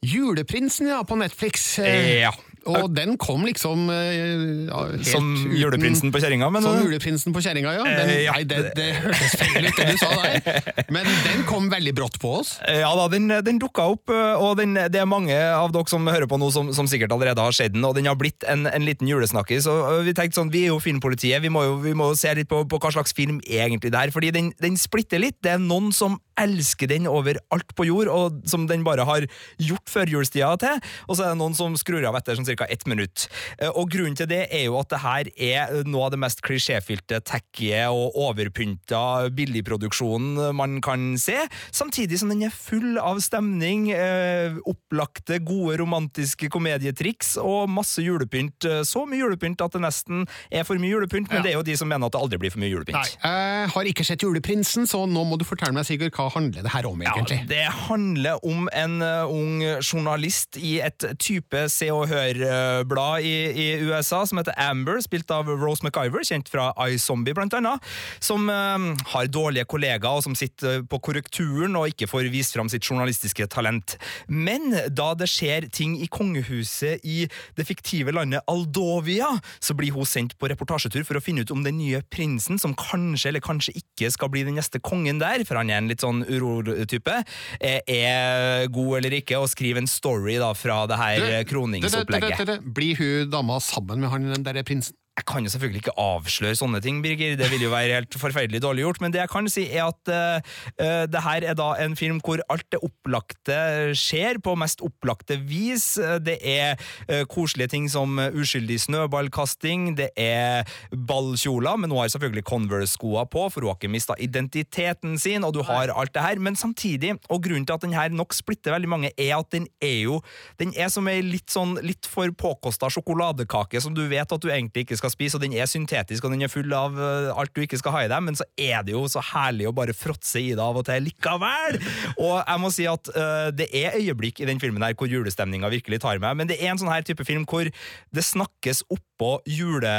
[0.00, 1.78] Juleprinsen, ja, på Netflix.
[1.78, 2.32] Eh, Ja.
[2.70, 7.42] Og den kom liksom eh, ja, helt Som juleprinsen på kjerringa, men Som juleprinsen på
[7.44, 7.84] kjerringa, ja.
[7.84, 8.30] Den, Eh.
[8.34, 10.84] Nei, det, det hørtes feil ut, det du sa der.
[10.92, 12.54] Men den kom veldig brått på oss.
[12.66, 16.28] Ja da, den, den dukka opp, og den, det er mange av dere som hører
[16.30, 18.86] på nå som, som sikkert allerede har sett den, og den har blitt en, en
[18.86, 19.68] liten julesnakkis.
[19.70, 22.32] Og vi tenkte sånn, vi er jo Filmpolitiet, vi må jo, vi må jo se
[22.38, 25.38] litt på, på hva slags film egentlig det er, fordi den, den splitter litt.
[25.44, 29.26] Det er noen som elsker den over alt på jord, og som den bare har
[29.62, 32.64] gjort førjulstida til, og så er det noen som skrur av etter sånn ca.
[32.68, 33.28] ett minutt.
[33.58, 36.40] Eh, Og grunnen til det er jo at det her er noe av det mest
[36.42, 41.36] klisjéfylte, tacky og overpynta billigproduksjonen man kan se,
[41.74, 48.64] samtidig som den er full av stemning, eh, opplagte, gode romantiske komedietriks og masse julepynt.
[48.64, 51.42] Eh, Så mye julepynt at det nesten er for mye julepynt, men Ja.
[51.42, 52.94] det er jo de som mener at det aldri blir for mye julepynt.
[52.94, 56.62] Nei, jeg har ikke sett Juleprinsen, så nå må du fortelle meg, Sigurd, hva handler
[56.62, 57.38] det her om, egentlig?
[57.40, 62.08] Ja, det handler om en ung journalist i et type Se og
[62.44, 67.54] Hør-blad i, i, USA som heter Amber, spilt av Rose McIver, kjent fra iZombie blant
[67.56, 67.82] annet,
[68.22, 72.70] som uh, har dårlige kollegaer og som sitter på korrekturen og ikke får vist fram
[72.72, 73.96] sitt journalistiske talent.
[74.28, 77.24] Men da det skjer ting i kongehuset i
[77.58, 81.64] det fiktive landet Aldovia, så blir hun sendt på reportasjetur for å finne ut om
[81.64, 85.60] den nye prinsen, som kanskje eller kanskje ikke skal bli den neste kongen der, for
[85.60, 87.20] han er en litt sånn urortype,
[87.60, 92.33] er god eller ikke, og skriver en story da fra det her kroningsopplegget.
[92.74, 94.96] Blir hun dama sammen med han den derre prinsen?
[95.14, 97.36] Jeg kan jo selvfølgelig ikke avsløre sånne ting, Birger.
[97.38, 98.98] Det vil jo være helt forferdelig dårlig gjort.
[98.98, 102.42] Men det jeg kan si, er at uh, det her er da en film hvor
[102.50, 103.58] alt det opplagte
[103.94, 105.84] skjer på mest opplagte vis.
[106.26, 106.74] Det er
[107.06, 113.46] uh, koselige ting som uskyldig snøballkasting, det er ballkjoler, men hun har selvfølgelig Converse-skoa på,
[113.54, 116.42] for hun har ikke mista identiteten sin, og du har alt det her.
[116.42, 119.70] Men samtidig, og grunnen til at den her nok splitter veldig mange, er at den
[119.78, 120.20] er jo
[120.58, 124.50] Den er som ei litt sånn litt for påkosta sjokoladekake som du vet at du
[124.50, 127.30] egentlig ikke skal skal spise, og den er syntetisk og den er full av uh,
[127.36, 129.74] alt du ikke skal ha i deg, men så er det jo så herlig å
[129.76, 131.78] bare fråtse i det av og til likevel!
[132.16, 135.70] Og jeg må si at uh, det er øyeblikk i den filmen her hvor julestemninga
[135.72, 139.36] virkelig tar meg, men det er en sånn her type film hvor det snakkes oppå
[139.48, 139.94] jule...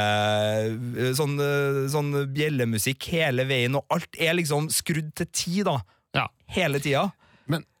[0.96, 1.36] Uh, sånn,
[1.92, 5.78] sånn bjellemusikk hele veien, og alt er liksom skrudd til ti, da.
[6.16, 6.26] Ja.
[6.56, 7.08] Hele tida.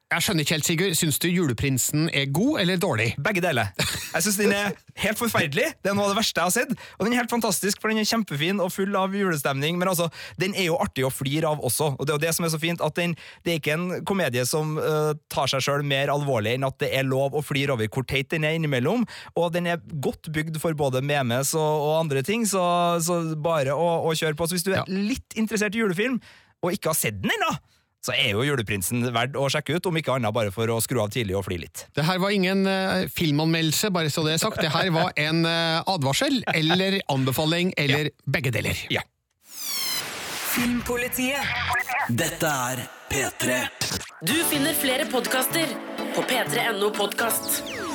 [0.06, 0.92] Jeg skjønner ikke helt, Sigurd.
[0.94, 3.08] Syns du juleprinsen er god eller dårlig?
[3.18, 3.72] Begge deler.
[4.12, 5.64] Jeg syns den er helt forferdelig.
[5.82, 6.84] Det er noe av det verste jeg har sett.
[6.94, 9.80] Og den er helt fantastisk, for den er kjempefin og full av julestemning.
[9.80, 10.06] Men altså,
[10.38, 11.90] den er jo artig å flire av også.
[11.98, 14.06] Og det er jo det som er så fint, at den, det er ikke en
[14.06, 17.74] komedie som uh, tar seg sjøl mer alvorlig enn at det er lov å flire
[17.74, 19.02] over hvor teit den er innimellom.
[19.34, 22.62] Og den er godt bygd for både memes og, og andre ting, så,
[23.02, 24.46] så bare å, å, kjøre på.
[24.46, 24.86] Så hvis du er ja.
[24.86, 26.22] litt interessert i julefilm,
[26.62, 27.56] og ikke har sett den ennå,
[28.04, 31.00] så er jo Juleprinsen verdt å sjekke ut, om ikke annet bare for å skru
[31.02, 31.86] av tidlig og fly litt.
[31.96, 34.62] Det her var ingen uh, filmanmeldelse, bare så det er sagt.
[34.62, 38.16] Det her var en uh, advarsel eller anbefaling, eller ja.
[38.38, 38.86] begge deler.
[38.94, 39.02] Ja.
[40.56, 41.42] Filmpolitiet.
[42.08, 43.58] Dette er P3.
[44.26, 45.74] Du finner flere podkaster
[46.14, 47.85] på p3.no podkast.